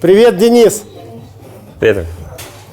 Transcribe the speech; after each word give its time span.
Привет, 0.00 0.36
Денис. 0.36 0.84
Привет. 1.80 2.06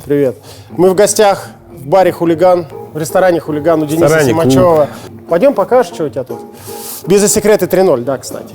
Привет. 0.04 0.36
Мы 0.72 0.90
в 0.90 0.96
гостях 0.96 1.52
в 1.70 1.86
баре 1.86 2.12
«Хулиган», 2.12 2.68
в 2.94 2.98
ресторане 2.98 3.40
«Хулиган» 3.40 3.82
у 3.82 3.86
Дениса 3.86 4.06
ресторане 4.06 4.30
Симачева. 4.30 4.90
Пойдем 5.30 5.54
покажешь, 5.54 5.94
что 5.94 6.04
у 6.04 6.10
тебя 6.10 6.26
тут? 6.26 6.42
Бизнес-секреты 7.08 7.66
3.0, 7.66 8.02
да, 8.02 8.18
кстати. 8.18 8.54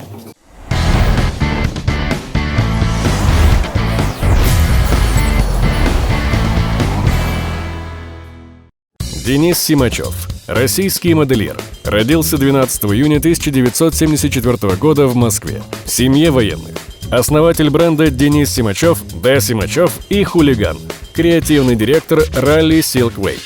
Денис 9.25 9.59
Симачев, 9.59 10.29
российский 10.47 11.15
модельер. 11.15 11.57
Родился 11.85 12.37
12 12.37 12.85
июня 12.85 13.17
1974 13.17 14.77
года 14.77 15.07
в 15.07 15.17
Москве. 15.17 15.63
В 15.87 15.91
семье 15.91 16.31
военных. 16.31 16.77
Основатель 17.11 17.71
бренда 17.71 18.11
Денис 18.11 18.51
Симачев, 18.51 18.99
Д. 19.23 19.41
Симачев 19.41 19.93
и 20.11 20.23
Хулиган. 20.25 20.79
Креативный 21.15 21.75
директор 21.75 22.23
ралли 22.37 22.81
Silk 22.81 23.10
Way. 23.10 23.39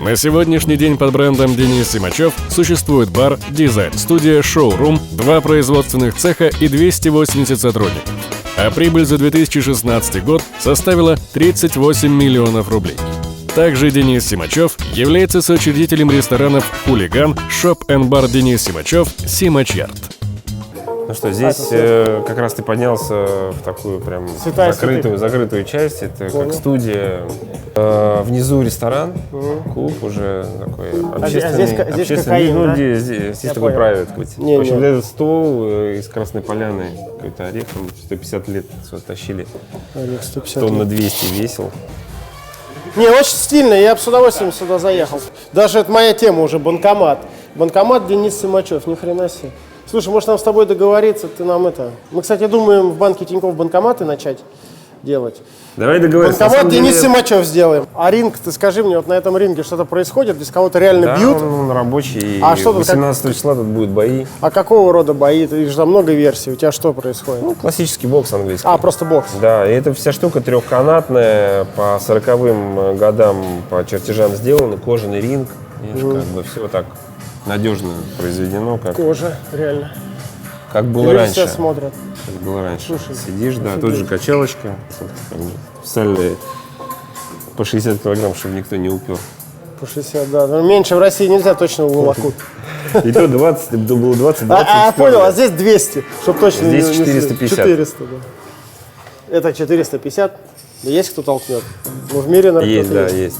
На 0.00 0.16
сегодняшний 0.16 0.76
день 0.76 0.96
под 0.96 1.12
брендом 1.12 1.54
Денис 1.54 1.90
Симачев 1.90 2.32
существует 2.48 3.10
бар, 3.10 3.38
дизайн-студия, 3.50 4.40
шоу-рум, 4.40 4.98
два 5.12 5.42
производственных 5.42 6.16
цеха 6.16 6.48
и 6.48 6.68
280 6.68 7.60
сотрудников. 7.60 8.02
А 8.56 8.70
прибыль 8.70 9.04
за 9.04 9.18
2016 9.18 10.24
год 10.24 10.42
составила 10.58 11.16
38 11.34 12.10
миллионов 12.10 12.70
рублей. 12.70 12.96
Также 13.54 13.90
Денис 13.90 14.26
Симачев 14.26 14.78
является 14.94 15.42
соучредителем 15.42 16.10
ресторанов 16.10 16.64
«Хулиган», 16.86 17.36
«Shop 17.50 17.84
and 17.90 18.06
Bar 18.06 18.26
Денис 18.28 18.62
Симачев», 18.62 19.08
«Simachyard». 19.26 20.21
Ну 21.12 21.16
что, 21.16 21.30
здесь 21.30 21.68
э, 21.72 22.22
как 22.26 22.38
раз 22.38 22.54
ты 22.54 22.62
поднялся 22.62 23.50
в 23.50 23.56
такую 23.62 24.00
прям 24.00 24.26
Святая 24.28 24.72
закрытую, 24.72 25.18
закрытую 25.18 25.64
часть. 25.64 26.02
Это 26.02 26.30
как 26.30 26.54
студия. 26.54 27.20
Э, 27.74 28.22
внизу 28.22 28.62
ресторан, 28.62 29.12
клуб 29.74 29.92
уже 30.02 30.46
такой 30.58 30.88
общественный. 31.14 31.64
А 31.64 31.66
здесь- 31.66 31.78
а 31.78 31.92
здесь 31.92 32.10
общественный. 32.10 32.24
кокаин, 32.24 32.54
ну, 32.54 32.64
да? 32.64 32.74
здесь, 32.74 32.98
здесь, 33.00 33.36
здесь 33.36 33.52
такой 33.52 33.72
понял. 33.72 34.06
Не, 34.38 34.56
в 34.56 34.60
общем, 34.60 34.72
не. 34.72 34.80
вот 34.80 34.86
этот 34.86 35.04
стол 35.04 35.64
э, 35.68 35.96
из 35.98 36.08
Красной 36.08 36.40
Поляны, 36.40 36.86
какой-то 37.16 37.46
орех, 37.46 37.66
там 37.66 37.90
150 38.06 38.48
лет 38.48 38.64
сюда 38.88 39.02
тащили. 39.06 39.46
Орех 39.94 40.22
150 40.22 40.62
Тонн 40.62 40.78
на 40.78 40.82
лет. 40.84 40.88
200 40.88 41.26
весил. 41.34 41.70
Не, 42.96 43.08
очень 43.08 43.36
стильно, 43.36 43.74
я 43.74 43.94
бы 43.94 44.00
с 44.00 44.08
удовольствием 44.08 44.50
сюда 44.50 44.78
заехал. 44.78 45.20
Даже 45.52 45.80
это 45.80 45.92
моя 45.92 46.14
тема 46.14 46.42
уже, 46.42 46.58
банкомат. 46.58 47.18
Банкомат 47.54 48.06
Денис 48.06 48.40
Симачев, 48.40 48.86
ни 48.86 48.94
хрена 48.94 49.28
себе. 49.28 49.50
Слушай, 49.92 50.08
может 50.08 50.26
нам 50.26 50.38
с 50.38 50.42
тобой 50.42 50.64
договориться, 50.64 51.28
ты 51.28 51.44
нам 51.44 51.66
это... 51.66 51.90
Мы, 52.12 52.22
кстати, 52.22 52.46
думаем 52.46 52.92
в 52.92 52.96
банке 52.96 53.26
Тинькофф 53.26 53.54
банкоматы 53.54 54.06
начать 54.06 54.38
делать. 55.02 55.42
Давай 55.76 55.98
договоримся. 55.98 56.38
Банкомат 56.38 56.58
самом 56.60 56.70
деле- 56.70 56.82
Денис 56.84 57.02
Симачев 57.02 57.44
сделаем. 57.44 57.86
А 57.94 58.10
ринг, 58.10 58.38
ты 58.38 58.52
скажи 58.52 58.82
мне, 58.82 58.96
вот 58.96 59.06
на 59.06 59.12
этом 59.12 59.36
ринге 59.36 59.62
что-то 59.62 59.84
происходит, 59.84 60.36
здесь 60.36 60.50
кого-то 60.50 60.78
реально 60.78 61.08
Да, 61.08 61.16
бьют? 61.18 61.36
он, 61.36 61.42
он 61.42 61.70
рабочий. 61.72 62.40
А 62.42 62.54
и 62.54 62.56
что 62.56 62.72
тут 62.72 62.86
как- 62.86 62.96
18 62.96 63.34
числа 63.36 63.54
тут 63.54 63.66
будут 63.66 63.90
бои. 63.90 64.24
А 64.40 64.50
какого 64.50 64.94
рода 64.94 65.12
бои? 65.12 65.44
Их 65.44 65.68
же 65.68 65.76
там 65.76 65.90
много 65.90 66.14
версий. 66.14 66.52
У 66.52 66.56
тебя 66.56 66.72
что 66.72 66.94
происходит? 66.94 67.42
Ну, 67.42 67.54
классический 67.54 68.06
бокс 68.06 68.32
английский. 68.32 68.66
А, 68.66 68.78
просто 68.78 69.04
бокс. 69.04 69.28
Да, 69.42 69.70
и 69.70 69.74
эта 69.74 69.92
вся 69.92 70.12
штука 70.12 70.40
трехканатная, 70.40 71.66
по 71.76 72.00
40 72.00 72.96
годам 72.96 73.44
по 73.68 73.84
чертежам 73.84 74.34
сделана, 74.36 74.78
кожаный 74.78 75.20
ринг. 75.20 75.48
Видишь, 75.82 76.00
как 76.00 76.24
бы 76.34 76.42
все 76.44 76.66
так 76.68 76.86
надежно 77.46 77.90
произведено, 78.18 78.78
как, 78.78 78.96
Кожа, 78.96 79.36
реально. 79.52 79.92
как 80.72 80.86
было 80.86 81.04
Люди 81.04 81.14
раньше. 81.16 81.34
тебя 81.34 81.48
смотрят. 81.48 81.92
Как 82.26 82.34
было 82.36 82.62
раньше. 82.62 82.86
Слушай, 82.86 83.14
Сидишь, 83.16 83.56
да, 83.56 83.76
тут 83.78 83.94
же 83.94 84.04
качалочка, 84.04 84.76
специальные 85.82 86.36
по 87.56 87.64
60 87.64 88.00
килограмм, 88.02 88.34
чтобы 88.34 88.54
никто 88.54 88.76
не 88.76 88.88
упер. 88.88 89.18
По 89.80 89.86
60, 89.86 90.30
да. 90.30 90.46
Ну, 90.46 90.62
Меньше 90.66 90.94
в 90.94 91.00
России 91.00 91.26
нельзя, 91.26 91.54
точно 91.54 91.86
уволокут. 91.86 92.34
И 93.04 93.10
то 93.12 93.26
20, 93.26 93.88
то 93.88 93.96
было 93.96 94.14
20, 94.14 94.46
20. 94.46 94.48
А, 94.48 94.88
а, 94.88 94.92
понял, 94.92 95.22
а 95.22 95.32
здесь 95.32 95.50
200, 95.50 96.04
чтобы 96.22 96.38
точно 96.38 96.68
Здесь 96.68 96.84
не- 96.90 96.98
не- 96.98 97.04
450. 97.06 97.56
400, 97.58 98.04
да. 98.04 99.36
Это 99.36 99.52
450. 99.52 100.36
Да 100.84 100.90
Есть 100.90 101.10
кто 101.10 101.22
толкнет? 101.22 101.62
Ну, 102.12 102.20
в 102.20 102.28
мире, 102.28 102.52
наверное, 102.52 102.76
Есть, 102.76 102.92
да, 102.92 103.06
есть. 103.08 103.38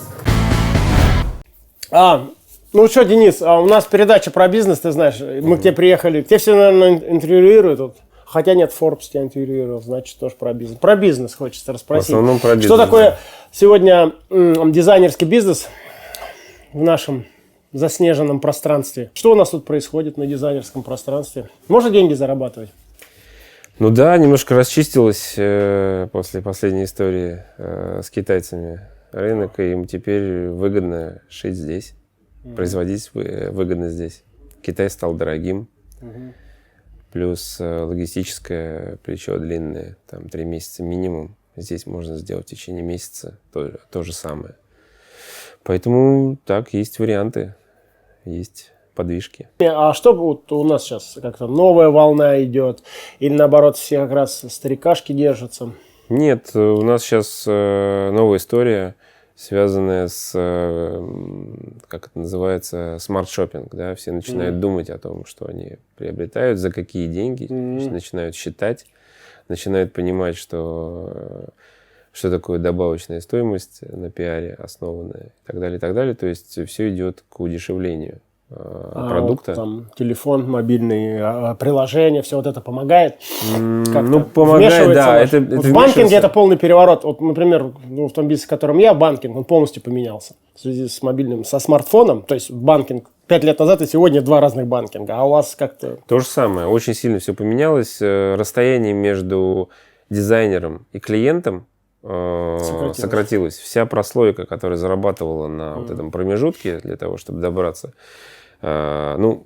А, 1.91 2.26
ну 2.72 2.88
что, 2.88 3.05
Денис, 3.05 3.43
а 3.43 3.60
у 3.60 3.66
нас 3.66 3.84
передача 3.87 4.31
про 4.31 4.49
бизнес, 4.49 4.81
ты 4.81 4.93
знаешь. 4.93 5.21
Мы 5.21 5.56
к 5.56 5.60
тебе 5.60 5.72
приехали. 5.72 6.22
Тебе 6.22 6.38
все, 6.38 6.55
наверное, 6.55 7.10
интервьюируют. 7.10 7.81
вот. 7.81 7.97
Хотя 8.25 8.55
нет, 8.55 8.72
Forbes 8.78 9.10
тебя 9.10 9.22
интервьюировал, 9.22 9.83
значит, 9.83 10.19
тоже 10.19 10.37
про 10.38 10.55
бизнес. 10.55 10.78
Про 10.78 10.97
бизнес 10.97 11.34
хочется 11.34 11.72
расспросить. 11.72 12.09
В 12.09 12.12
основном 12.12 12.38
про 12.38 12.53
Что 12.53 12.56
бизнес, 12.56 12.78
такое 12.78 13.11
да. 13.11 13.19
сегодня 13.50 14.12
дизайнерский 14.31 15.27
бизнес 15.27 15.69
в 16.72 16.82
нашем 16.82 17.27
заснеженном 17.72 18.41
пространстве? 18.41 19.11
Что 19.12 19.32
у 19.32 19.34
нас 19.34 19.50
тут 19.50 19.66
происходит 19.66 20.16
на 20.16 20.27
дизайнерском 20.27 20.82
пространстве? 20.82 21.50
Можно 21.69 21.91
деньги 21.91 22.15
зарабатывать? 22.15 22.71
Ну 23.78 23.91
да, 23.91 24.16
немножко 24.16 24.55
расчистилось 24.55 25.34
э, 25.37 26.09
после 26.12 26.41
последней 26.41 26.84
истории 26.84 27.43
э, 27.59 28.00
с 28.03 28.11
китайцами 28.11 28.81
рынок, 29.12 29.61
и 29.61 29.72
им 29.72 29.87
теперь 29.87 30.49
выгодно 30.49 31.21
шить 31.28 31.56
здесь, 31.56 31.94
производить 32.56 33.10
вы- 33.14 33.48
выгодно 33.50 33.88
здесь. 33.88 34.22
Китай 34.62 34.88
стал 34.91 35.14
дорогим, 35.14 35.69
плюс 37.12 37.58
э, 37.60 37.82
логистическое 37.82 38.97
плечо 39.04 39.38
длинное, 39.38 39.97
там 40.08 40.28
три 40.28 40.44
месяца 40.44 40.82
минимум. 40.82 41.36
Здесь 41.56 41.86
можно 41.86 42.16
сделать 42.16 42.47
в 42.47 42.50
течение 42.50 42.82
месяца 42.82 43.38
то, 43.52 43.72
то 43.91 44.02
же 44.02 44.12
самое. 44.12 44.56
Поэтому 45.62 46.38
так, 46.44 46.72
есть 46.72 46.98
варианты, 46.98 47.54
есть 48.25 48.72
подвижки. 48.94 49.48
А 49.60 49.92
что 49.94 50.14
вот 50.14 50.50
у 50.52 50.64
нас 50.64 50.84
сейчас 50.84 51.19
как-то 51.20 51.47
новая 51.47 51.88
волна 51.88 52.42
идет? 52.42 52.82
Или 53.19 53.34
наоборот 53.34 53.76
все 53.76 53.98
как 53.98 54.12
раз 54.12 54.44
старикашки 54.48 55.12
держатся? 55.12 55.72
Нет, 56.08 56.50
э, 56.54 56.58
у 56.58 56.82
нас 56.82 57.02
сейчас 57.02 57.44
э, 57.47 58.10
новая 58.12 58.38
история, 58.38 58.94
связанная 59.34 60.09
с, 60.09 60.32
э, 60.34 61.06
как 61.88 62.09
это 62.09 62.19
называется, 62.19 62.97
smart 63.00 63.27
shopping. 63.27 63.75
Да? 63.75 63.94
Все 63.94 64.12
начинают 64.12 64.60
думать 64.60 64.91
о 64.91 64.98
том, 64.98 65.25
что 65.25 65.47
они 65.47 65.78
приобретают, 65.97 66.59
за 66.59 66.70
какие 66.70 67.09
деньги, 67.09 67.47
Мгм. 67.50 67.93
начинают 67.93 68.34
считать, 68.34 68.87
начинают 69.48 69.93
понимать, 69.93 70.37
что, 70.37 71.12
э, 71.15 71.48
что 72.12 72.31
такое 72.31 72.59
добавочная 72.59 73.20
стоимость 73.20 73.81
на 73.82 74.10
пиаре 74.10 74.54
основанная 74.54 75.26
и 75.26 75.47
так 75.47 75.60
далее, 75.60 75.76
и 75.78 75.81
так 75.81 75.94
далее. 75.94 76.14
То 76.14 76.26
есть 76.26 76.66
все 76.69 76.91
идет 76.91 77.25
к 77.28 77.41
удешевлению 77.41 78.20
А 78.54 79.08
продукта. 79.08 79.54
там 79.54 79.90
телефон, 79.96 80.50
мобильный, 80.50 81.18
а, 81.20 81.54
приложение, 81.54 82.22
все 82.22 82.36
вот 82.36 82.46
это 82.46 82.60
помогает. 82.60 83.16
Как-то 83.52 84.02
ну, 84.02 84.24
помогает, 84.24 84.94
да. 84.94 85.20
Это, 85.20 85.40
Вот 85.40 85.52
это 85.52 85.68
в 85.68 85.72
банкинге 85.72 86.16
это 86.16 86.28
полный 86.28 86.56
переворот. 86.56 87.04
Вот, 87.04 87.20
например, 87.20 87.72
ну, 87.88 88.08
в 88.08 88.12
том 88.12 88.28
бизнесе, 88.28 88.46
в 88.46 88.50
котором 88.50 88.78
я, 88.78 88.94
банкинг, 88.94 89.36
он 89.36 89.44
полностью 89.44 89.82
поменялся 89.82 90.34
в 90.54 90.60
связи 90.60 90.88
с 90.88 91.02
мобильным, 91.02 91.44
со 91.44 91.58
смартфоном. 91.58 92.22
То 92.22 92.34
есть 92.34 92.50
банкинг 92.50 93.08
пять 93.26 93.44
лет 93.44 93.58
назад 93.58 93.80
и 93.82 93.86
сегодня 93.86 94.20
два 94.20 94.40
разных 94.40 94.66
банкинга. 94.66 95.16
А 95.16 95.24
у 95.24 95.30
вас 95.30 95.54
как-то... 95.56 95.98
То 96.06 96.19
же 96.19 96.26
самое. 96.26 96.66
Очень 96.66 96.94
сильно 96.94 97.19
все 97.19 97.34
поменялось. 97.34 97.98
Э, 98.00 98.34
Расстояние 98.34 98.92
между 98.92 99.70
дизайнером 100.10 100.86
и 100.92 100.98
клиентом 100.98 101.66
э, 102.02 102.58
Сократилось. 102.60 102.96
сократилось. 102.96 103.56
Вся 103.56 103.86
прослойка, 103.86 104.44
которая 104.44 104.76
зарабатывала 104.76 105.48
на 105.48 105.76
вот 105.76 105.90
этом 105.90 106.10
промежутке 106.10 106.78
для 106.80 106.96
того, 106.96 107.16
чтобы 107.16 107.40
добраться. 107.40 107.94
Э, 108.62 109.17
Ну, 109.19 109.45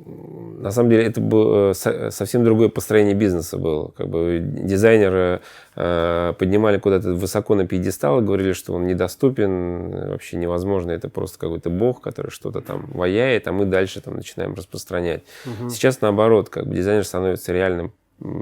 на 0.59 0.71
самом 0.71 0.91
деле, 0.91 1.05
это 1.05 1.21
было 1.21 1.73
со- 1.75 2.11
совсем 2.11 2.43
другое 2.45 2.69
построение 2.69 3.15
бизнеса 3.15 3.59
было. 3.59 3.89
Как 3.89 4.09
бы 4.09 4.41
дизайнеры 4.43 5.41
э, 5.77 6.33
поднимали 6.39 6.79
куда-то 6.79 7.13
высоко 7.15 7.55
на 7.55 7.67
пьедестал 7.67 8.21
и 8.21 8.25
говорили, 8.25 8.53
что 8.53 8.73
он 8.73 8.87
недоступен, 8.87 10.09
вообще 10.09 10.37
невозможно, 10.39 10.93
это 10.93 11.09
просто 11.09 11.39
какой-то 11.39 11.71
бог, 11.71 12.01
который 12.01 12.31
что-то 12.31 12.61
там 12.63 12.87
ваяет, 12.93 13.47
а 13.49 13.53
мы 13.53 13.65
дальше 13.67 14.01
там 14.01 14.17
начинаем 14.17 14.55
распространять. 14.55 15.23
Сейчас 15.71 16.01
наоборот, 16.01 16.49
как 16.49 16.67
бы 16.67 16.75
дизайнер 16.75 17.05
становится 17.05 17.53
реальным 17.53 17.93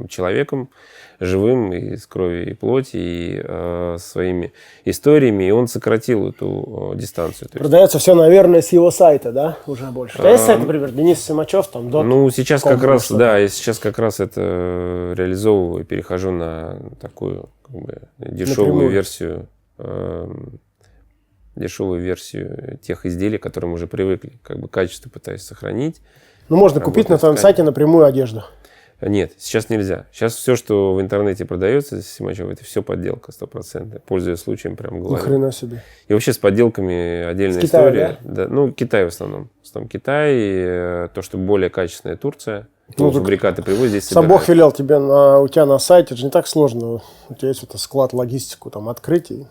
человеком, 0.08 0.70
живым 1.20 1.72
из 1.72 2.06
крови 2.06 2.50
и 2.50 2.54
плоти, 2.54 2.96
и 2.96 3.42
э, 3.42 3.96
своими 3.98 4.52
историями, 4.84 5.44
и 5.44 5.50
он 5.50 5.66
сократил 5.68 6.28
эту 6.28 6.92
э, 6.94 6.98
дистанцию. 6.98 7.48
То 7.48 7.54
есть, 7.54 7.58
Продается 7.58 7.98
все, 7.98 8.14
наверное, 8.14 8.62
с 8.62 8.72
его 8.72 8.90
сайта, 8.90 9.32
да? 9.32 9.58
Уже 9.66 9.86
больше. 9.86 10.18
Тебя 10.18 10.30
есть 10.30 10.44
сайт, 10.44 10.60
например, 10.60 10.90
Денис 10.92 11.20
Симачев, 11.20 11.66
там, 11.68 11.90
дот. 11.90 12.06
ну, 12.06 12.30
сейчас 12.30 12.62
как 12.62 12.82
раз, 12.82 13.06
что-то. 13.06 13.18
да, 13.18 13.38
я 13.38 13.48
сейчас 13.48 13.78
как 13.78 13.98
раз 13.98 14.20
это 14.20 14.40
э, 14.40 15.14
реализовываю, 15.16 15.84
перехожу 15.84 16.30
на 16.30 16.78
такую 17.00 17.48
как 17.62 17.76
бы, 17.76 18.02
дешевую 18.18 18.66
Напрямую. 18.68 18.90
версию, 18.90 19.48
эм, 19.78 20.60
дешевую 21.56 22.00
версию 22.00 22.78
тех 22.82 23.06
изделий, 23.06 23.38
к 23.38 23.42
которым 23.42 23.72
уже 23.72 23.86
привыкли. 23.86 24.38
Как 24.42 24.58
бы 24.60 24.68
качество 24.68 25.10
пытаюсь 25.10 25.42
сохранить. 25.42 26.00
Ну, 26.48 26.56
можно 26.56 26.80
купить 26.80 27.08
на 27.08 27.18
твоем 27.18 27.36
сайте 27.36 27.62
напрямую 27.62 28.04
одежду. 28.04 28.44
Нет, 29.08 29.32
сейчас 29.38 29.68
нельзя. 29.68 30.06
Сейчас 30.12 30.34
все, 30.34 30.56
что 30.56 30.94
в 30.94 31.00
интернете 31.00 31.44
продается 31.44 32.00
Симачев, 32.02 32.48
это 32.48 32.64
все 32.64 32.82
подделка 32.82 33.32
стопроцентная. 33.32 34.00
Пользуясь 34.06 34.40
случаем, 34.40 34.76
прям 34.76 34.98
Ни 35.00 35.00
говорю. 35.04 35.22
хрена 35.22 35.52
себе. 35.52 35.82
И 36.08 36.12
вообще 36.14 36.32
с 36.32 36.38
подделками 36.38 37.24
отдельная 37.24 37.60
С 37.60 37.64
Китая, 37.64 37.88
история. 37.88 38.18
Да? 38.22 38.48
Ну, 38.48 38.72
Китай 38.72 39.04
в 39.04 39.08
основном. 39.08 39.50
В 39.62 39.66
основном 39.66 39.88
Китай, 39.88 40.32
э, 40.34 41.08
то, 41.14 41.22
что 41.22 41.36
более 41.38 41.70
качественная 41.70 42.16
Турция. 42.16 42.68
Ну, 42.98 43.10
фабрикаты 43.10 43.62
привозят 43.62 43.90
здесь 43.90 44.08
Сам 44.08 44.28
Бог 44.28 44.42
собирают. 44.42 44.48
велел 44.48 44.72
тебе 44.72 44.98
на, 44.98 45.40
у 45.40 45.48
тебя 45.48 45.64
на 45.66 45.78
сайте, 45.78 46.08
это 46.08 46.16
же 46.16 46.24
не 46.26 46.30
так 46.30 46.46
сложно. 46.46 47.00
У 47.28 47.34
тебя 47.34 47.48
есть 47.48 47.62
вот 47.62 47.78
склад, 47.80 48.12
логистику 48.12 48.70
там 48.70 48.88
открыть 48.88 49.30
и 49.30 49.46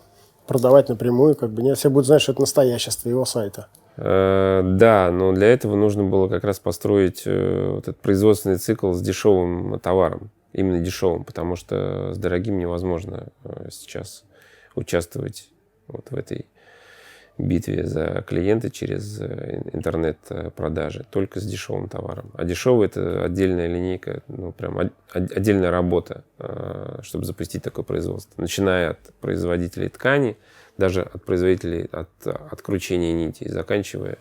продавать 0.46 0.88
напрямую, 0.88 1.34
как 1.34 1.50
бы 1.50 1.62
не 1.62 1.74
все 1.74 1.90
будут 1.90 2.06
знать, 2.06 2.22
что 2.22 2.32
это 2.32 2.40
настоящее 2.42 2.92
с 2.92 2.96
твоего 2.96 3.24
сайта. 3.24 3.66
Э, 3.96 4.62
Да, 4.64 5.10
но 5.12 5.32
для 5.32 5.48
этого 5.48 5.76
нужно 5.76 6.04
было 6.04 6.28
как 6.28 6.44
раз 6.44 6.58
построить 6.58 7.22
э, 7.26 7.70
вот 7.70 7.88
этот 7.88 8.00
производственный 8.00 8.56
цикл 8.56 8.92
с 8.92 9.00
дешевым 9.00 9.78
товаром. 9.80 10.30
Именно 10.52 10.80
дешевым, 10.80 11.24
потому 11.24 11.56
что 11.56 12.12
с 12.14 12.18
дорогим 12.18 12.58
невозможно 12.58 13.28
э, 13.44 13.68
сейчас 13.70 14.24
участвовать 14.74 15.50
вот 15.88 16.10
в 16.10 16.16
этой 16.16 16.46
битве 17.36 17.84
за 17.84 18.24
клиента 18.26 18.70
через 18.70 19.20
интернет-продажи. 19.20 21.04
Только 21.10 21.40
с 21.40 21.44
дешевым 21.44 21.88
товаром. 21.88 22.30
А 22.34 22.44
дешевый– 22.44 22.86
это 22.88 23.24
отдельная 23.24 23.66
линейка, 23.66 24.22
ну, 24.28 24.52
прям 24.52 24.78
от- 24.78 24.92
от- 25.10 25.32
отдельная 25.32 25.72
работа, 25.72 26.22
чтобы 27.02 27.24
запустить 27.24 27.62
такое 27.64 27.84
производство. 27.84 28.40
Начиная 28.40 28.90
от 28.90 28.98
производителей 29.20 29.88
ткани, 29.88 30.36
даже 30.76 31.02
от 31.02 31.24
производителей 31.24 31.88
от 31.92 32.08
откручения 32.26 33.12
нити, 33.12 33.44
и 33.44 33.48
заканчивая 33.48 34.18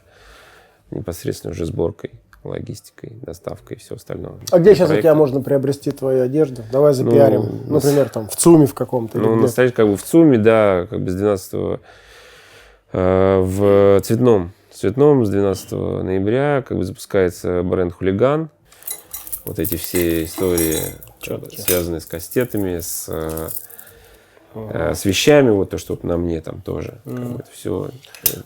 непосредственно 0.92 1.52
уже 1.52 1.66
сборкой, 1.66 2.12
логистикой, 2.44 3.14
доставкой 3.22 3.78
и 3.78 3.80
все 3.80 3.96
остальное. 3.96 4.36
А 4.52 4.60
где 4.60 4.76
сейчас 4.76 4.86
у 4.86 4.88
Проекты. 4.90 5.04
тебя 5.04 5.16
можно 5.16 5.42
приобрести 5.42 5.92
твою 5.92 6.24
одежду? 6.24 6.64
Давай 6.72 6.94
запиарим. 6.94 7.64
Ну, 7.66 7.76
Например, 7.76 8.10
там 8.10 8.28
в 8.28 8.36
ЦУМе 8.36 8.66
в 8.66 8.74
каком-то. 8.74 9.18
Ну, 9.18 9.36
настоящий 9.36 9.74
как 9.74 9.88
бы 9.88 9.96
в 9.96 10.04
ЦУМе, 10.04 10.38
да, 10.38 10.88
как 10.90 11.02
бы 11.02 11.10
с 11.10 11.16
12 11.16 11.54
э, 12.94 13.40
в 13.40 14.02
Цветном. 14.04 14.52
В 14.72 14.76
Цветном 14.76 15.26
с 15.26 15.30
12 15.30 15.72
ноября 15.72 16.64
как 16.68 16.78
бы 16.78 16.84
запускается 16.84 17.64
бренд 17.64 17.94
«Хулиган». 17.94 18.50
Вот 19.46 19.60
эти 19.60 19.76
все 19.76 20.24
истории, 20.24 20.78
э, 21.28 21.40
связанные 21.58 22.02
с 22.02 22.06
кастетами, 22.06 22.80
с, 22.80 23.10
э, 24.56 24.90
э, 24.92 24.94
с 24.96 25.06
вещами, 25.06 25.50
вот 25.52 25.70
то, 25.70 25.78
что 25.78 25.94
вот 25.94 26.04
на 26.04 26.18
мне 26.18 26.42
там 26.42 26.62
тоже. 26.62 27.00
Как 27.06 27.14
бы 27.14 27.40
это 27.40 27.52
все 27.52 27.90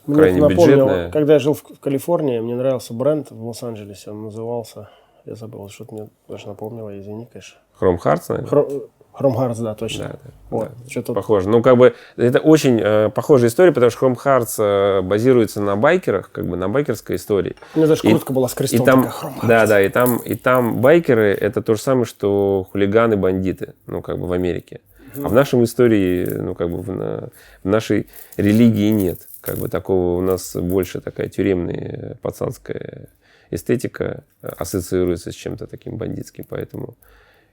Мне 0.06 0.16
крайне 0.16 0.38
это 0.40 0.50
напомнило, 0.50 0.76
бюджетное. 0.86 1.12
когда 1.12 1.34
я 1.34 1.40
жил 1.40 1.54
в, 1.54 1.64
в 1.64 1.80
Калифорнии, 1.80 2.40
мне 2.40 2.56
нравился 2.56 2.94
бренд 2.94 3.32
в 3.32 3.46
Лос-Анджелесе, 3.48 4.12
он 4.12 4.24
назывался, 4.24 4.90
я 5.26 5.36
забыл, 5.36 5.70
что-то 5.70 5.94
мне 5.96 6.10
даже 6.28 6.48
напомнило, 6.48 6.98
извини, 7.00 7.28
конечно. 7.32 7.58
Хром 7.74 7.98
Хартс, 7.98 8.30
наверное? 8.30 8.50
Хро- 8.52 8.90
Chrome 9.20 9.36
Hearts, 9.36 9.64
да, 9.64 9.74
точно. 9.74 10.04
Да, 10.06 10.12
да, 10.12 10.32
Вот, 10.52 10.70
да. 10.84 10.90
что-то 10.92 11.14
Похоже. 11.16 11.50
Ну, 11.50 11.64
как 11.64 11.76
бы, 11.76 11.96
это 12.18 12.38
очень 12.38 12.80
э, 12.80 13.10
похожая 13.10 13.50
история, 13.50 13.72
потому 13.72 13.90
что 13.90 14.06
Chrome 14.06 14.16
Hearts 14.16 14.56
э, 14.60 15.02
базируется 15.02 15.60
на 15.60 15.76
байкерах, 15.76 16.32
как 16.32 16.46
бы 16.48 16.56
на 16.56 16.70
байкерской 16.70 17.16
истории. 17.16 17.56
У 17.74 17.80
меня 17.80 17.88
даже 17.88 18.02
И- 18.08 18.12
куртка 18.12 18.32
была 18.32 18.48
с 18.48 18.54
крестом 18.54 18.80
И 18.84 18.86
там, 18.86 19.04
такая, 19.06 19.32
Chrome 19.32 19.36
Hearts. 19.42 19.48
да, 19.48 19.66
да, 19.66 19.82
и 19.82 19.90
там, 19.90 20.18
и 20.18 20.36
там 20.36 20.82
байкеры 20.82 21.34
это 21.34 21.64
то 21.64 21.74
же 21.74 21.82
самое, 21.82 22.06
что 22.06 22.68
хулиганы, 22.72 23.18
бандиты, 23.18 23.74
ну, 23.88 24.04
как 24.04 24.20
бы 24.20 24.28
в 24.28 24.32
Америке. 24.34 24.82
А 25.24 25.28
в 25.30 25.34
нашем 25.34 25.64
истории, 25.64 26.26
ну, 26.26 26.56
как 26.56 26.70
бы 26.70 26.78
в, 26.82 26.92
на- 26.92 27.30
в 27.64 27.68
нашей 27.68 28.08
религии 28.38 28.90
нет. 28.90 29.28
Как 29.42 29.58
бы 29.58 29.70
такого 29.70 30.18
у 30.18 30.22
нас 30.22 30.56
больше 30.56 31.02
такая 31.02 31.30
тюремная 31.30 32.18
пацанская 32.22 33.10
эстетика 33.50 34.24
э, 34.42 34.48
ассоциируется 34.50 35.32
с 35.32 35.36
чем-то 35.36 35.68
таким 35.68 35.98
бандитским, 35.98 36.46
поэтому 36.50 36.96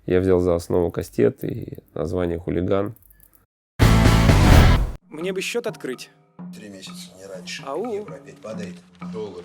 я 0.06 0.20
взял 0.20 0.40
за 0.40 0.54
основу 0.54 0.90
кастет 0.90 1.44
и 1.44 1.78
название 1.94 2.38
хулиган. 2.38 2.94
Мне 5.08 5.32
бы 5.32 5.40
счет 5.40 5.66
открыть. 5.66 6.10
Три 6.56 6.68
месяца, 6.68 7.10
не 7.16 7.26
раньше. 7.26 7.62
Ау. 7.64 7.94
Евро 7.94 8.14
опять 8.14 8.36
падает. 8.38 8.74
Доллар 9.12 9.44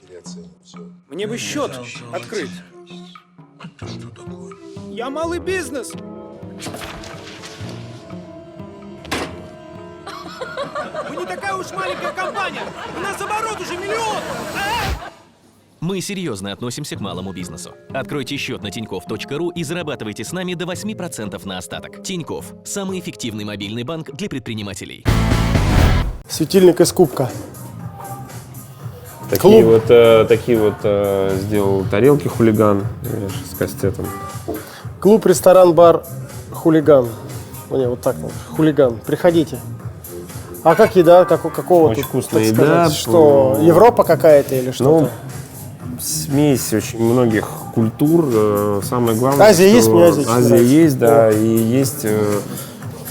переоценен. 0.00 0.48
Все. 0.64 0.78
Мне 1.08 1.26
бы 1.26 1.36
счет 1.36 1.70
открыть. 2.12 2.50
Что 3.76 4.08
такое? 4.10 4.54
Я 4.90 5.10
малый 5.10 5.38
бизнес. 5.38 5.92
Мы 11.10 11.16
не 11.16 11.26
такая 11.26 11.54
уж 11.56 11.66
маленькая 11.72 12.12
компания. 12.12 12.62
У 12.96 13.00
нас 13.00 13.20
оборот 13.20 13.60
уже 13.60 13.76
миллион. 13.76 14.22
Мы 15.80 16.00
серьезно 16.00 16.52
относимся 16.52 16.94
к 16.94 17.00
малому 17.00 17.32
бизнесу. 17.32 17.72
Откройте 17.92 18.36
счет 18.36 18.62
на 18.62 18.70
тиньков.ру 18.70 19.50
и 19.50 19.64
зарабатывайте 19.64 20.22
с 20.22 20.30
нами 20.30 20.54
до 20.54 20.66
8% 20.66 21.44
на 21.48 21.58
остаток. 21.58 22.04
Тиньков– 22.04 22.54
самый 22.64 23.00
эффективный 23.00 23.44
мобильный 23.44 23.82
банк 23.82 24.12
для 24.12 24.28
предпринимателей. 24.28 25.04
Светильник 26.28 26.80
из 26.80 26.92
кубка. 26.92 27.28
Такие 29.30 29.62
Клуб. 29.62 29.64
вот, 29.64 29.90
э, 29.90 30.26
такие 30.28 30.58
вот 30.58 30.76
э, 30.84 31.36
сделал 31.40 31.84
тарелки 31.90 32.28
хулиган 32.28 32.86
э, 33.02 33.28
с 33.50 33.56
кастетом. 33.56 34.06
Клуб, 35.00 35.26
ресторан, 35.26 35.72
бар, 35.72 36.04
хулиган. 36.52 37.08
Не, 37.70 37.88
вот 37.88 38.00
так 38.00 38.16
вот. 38.16 38.32
Хулиган. 38.50 38.98
Приходите. 39.04 39.58
А 40.62 40.74
как 40.74 40.96
еда? 40.96 41.24
Как, 41.24 41.40
какого 41.54 41.88
Очень 41.88 42.02
тут, 42.02 42.08
вкусная 42.10 42.44
так 42.44 42.52
еда, 42.52 42.64
сказать, 42.84 42.92
что? 42.96 43.58
Европа 43.60 44.04
какая-то 44.04 44.54
или 44.54 44.70
что-то? 44.72 45.10
Ну, 45.90 45.98
смесь 46.00 46.72
очень 46.72 47.02
многих 47.02 47.48
культур. 47.74 48.26
э, 48.32 48.80
Самое 48.84 49.16
главное, 49.16 49.46
Азия 49.48 49.68
что 49.68 49.76
есть? 49.76 49.88
Мне 49.88 50.04
Азия 50.08 50.20
Азия 50.22 50.48
нравится. 50.48 50.56
есть, 50.74 50.98
да, 50.98 51.30
и 51.30 51.46
есть, 51.46 52.00
э, 52.04 52.40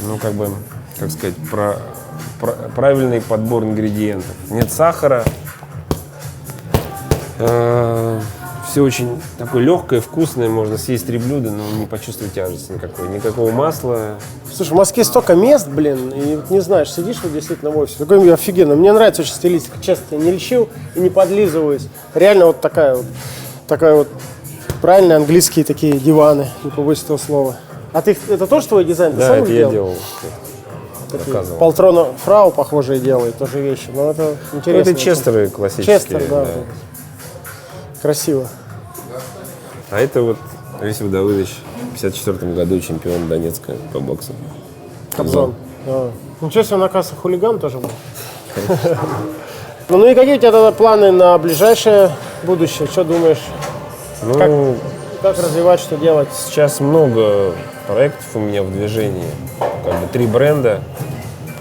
ну, 0.07 0.17
как 0.17 0.33
бы, 0.33 0.49
как 0.99 1.09
сказать, 1.11 1.35
про, 1.49 1.77
про- 2.39 2.69
правильный 2.75 3.21
подбор 3.21 3.63
ингредиентов. 3.63 4.35
Нет 4.49 4.71
сахара. 4.71 5.23
Все 8.69 8.81
очень 8.81 9.21
такое 9.37 9.63
легкое, 9.63 9.99
вкусное, 10.01 10.47
можно 10.47 10.77
съесть 10.77 11.07
три 11.07 11.17
блюда, 11.17 11.49
но 11.51 11.63
не 11.79 11.85
почувствовать 11.85 12.33
тяжести 12.33 12.71
никакой. 12.73 13.07
Никакого 13.09 13.51
масла. 13.51 14.15
Слушай, 14.53 14.69
в 14.71 14.75
Москве 14.75 15.03
столько 15.03 15.33
мест, 15.35 15.67
блин, 15.67 16.09
и 16.09 16.35
вот 16.35 16.49
не 16.49 16.59
знаешь, 16.59 16.91
сидишь 16.91 17.17
вот 17.23 17.33
действительно 17.33 17.71
в 17.71 17.77
офисе. 17.77 17.97
Такой 17.97 18.31
офигенно. 18.33 18.75
Мне 18.75 18.93
нравится 18.93 19.23
очень 19.23 19.33
стилистика. 19.33 19.77
Честно, 19.81 20.03
я 20.11 20.17
не 20.17 20.31
лечил 20.31 20.69
и 20.95 20.99
не 20.99 21.09
подлизываюсь. 21.09 21.87
Реально 22.13 22.47
вот 22.47 22.61
такая 22.61 22.95
вот, 22.95 23.05
такая 23.67 23.95
вот 23.95 24.07
правильные 24.81 25.17
английские 25.17 25.65
такие 25.65 25.93
диваны, 25.93 26.47
не 26.63 26.69
побоюсь 26.71 27.03
этого 27.03 27.17
слова. 27.17 27.57
А 27.91 28.01
ты 28.03 28.15
это 28.29 28.45
тоже 28.45 28.67
твой 28.67 28.85
дизайн? 28.85 29.13
Ты 29.13 29.19
Да, 29.19 29.27
сам 29.27 29.35
это 29.37 29.43
их 29.45 29.49
я 29.49 29.55
делал? 29.55 29.71
делал. 29.71 29.95
Такие. 31.11 31.57
Полтрона 31.57 32.05
фрау 32.23 32.51
похожие 32.51 32.99
делает, 32.99 33.35
тоже 33.37 33.59
вещи. 33.61 33.89
Но 33.91 34.11
это 34.11 34.35
Ну, 34.53 34.59
интересно. 34.59 34.91
это 34.91 34.99
честеры 34.99 35.49
классические. 35.49 35.97
Честер, 35.99 36.23
да. 36.29 36.47
Красиво. 38.01 38.47
А 39.91 39.99
это 39.99 40.21
вот 40.21 40.37
Алексей 40.81 41.07
Давыдович 41.07 41.49
в 41.89 41.93
54 41.93 42.53
году 42.53 42.79
чемпион 42.79 43.27
Донецка 43.27 43.73
по 43.91 43.99
боксу. 43.99 44.33
Кобзон. 45.15 45.55
А. 45.87 46.11
Ничего 46.41 46.63
себе, 46.63 46.75
он, 46.75 46.83
оказывается, 46.83 47.15
хулиган 47.21 47.59
тоже 47.59 47.79
был. 47.79 47.89
Ну, 49.89 49.97
ну 49.97 50.07
и 50.07 50.13
какие 50.13 50.35
у 50.35 50.37
тебя 50.37 50.51
тогда 50.51 50.71
планы 50.71 51.11
на 51.11 51.35
ближайшее 51.39 52.11
будущее? 52.43 52.87
Что 52.87 53.03
думаешь? 53.03 53.41
Ну, 54.21 54.35
Как? 54.35 54.51
Как 55.35 55.43
развивать, 55.43 55.79
что 55.79 55.97
делать? 55.97 56.27
сейчас 56.31 56.79
много 56.79 57.53
проектов 57.87 58.27
у 58.35 58.39
меня 58.39 58.61
в 58.61 58.71
движении. 58.71 59.25
Как 59.57 59.99
бы 59.99 60.07
три 60.13 60.27
бренда 60.27 60.81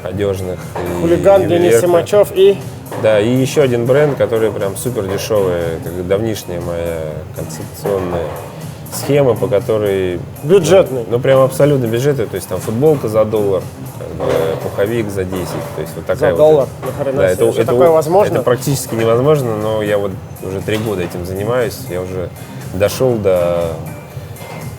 одежных. 0.04 0.58
и 0.76 1.00
Хулиган, 1.00 1.48
Денис. 1.48 1.80
Симачев 1.80 2.28
и... 2.34 2.58
Да, 3.02 3.20
и 3.20 3.28
еще 3.28 3.62
один 3.62 3.86
бренд, 3.86 4.16
который 4.16 4.50
прям 4.50 4.76
супер 4.76 5.06
дешевый. 5.06 5.54
Это 5.54 5.90
как 5.90 6.06
давнишняя 6.06 6.60
моя 6.60 7.12
концепционная 7.36 8.26
схема, 8.92 9.34
по 9.34 9.46
которой... 9.46 10.20
Бюджетный. 10.42 11.04
Ну, 11.08 11.20
прям 11.20 11.40
абсолютно 11.40 11.86
бюджетный. 11.86 12.26
То 12.26 12.36
есть 12.36 12.48
там 12.48 12.60
футболка 12.60 13.08
за 13.08 13.24
доллар, 13.24 13.62
пуховик 14.62 15.10
за 15.10 15.24
10. 15.24 15.46
То 15.76 15.80
есть 15.80 15.92
вот 15.94 16.06
такая 16.06 16.32
вот- 16.32 16.38
доллар? 16.38 16.68
Нахрена 16.86 17.18
Да, 17.18 17.28
это, 17.28 17.44
это, 17.44 17.64
такое 17.64 17.90
возможно? 17.90 18.34
Это 18.34 18.42
практически 18.42 18.94
невозможно, 18.94 19.56
но 19.56 19.82
я 19.82 19.98
вот 19.98 20.12
уже 20.42 20.60
три 20.60 20.78
года 20.78 21.02
этим 21.02 21.24
занимаюсь. 21.24 21.78
Я 21.90 22.00
уже 22.00 22.30
дошел 22.74 23.14
до 23.14 23.72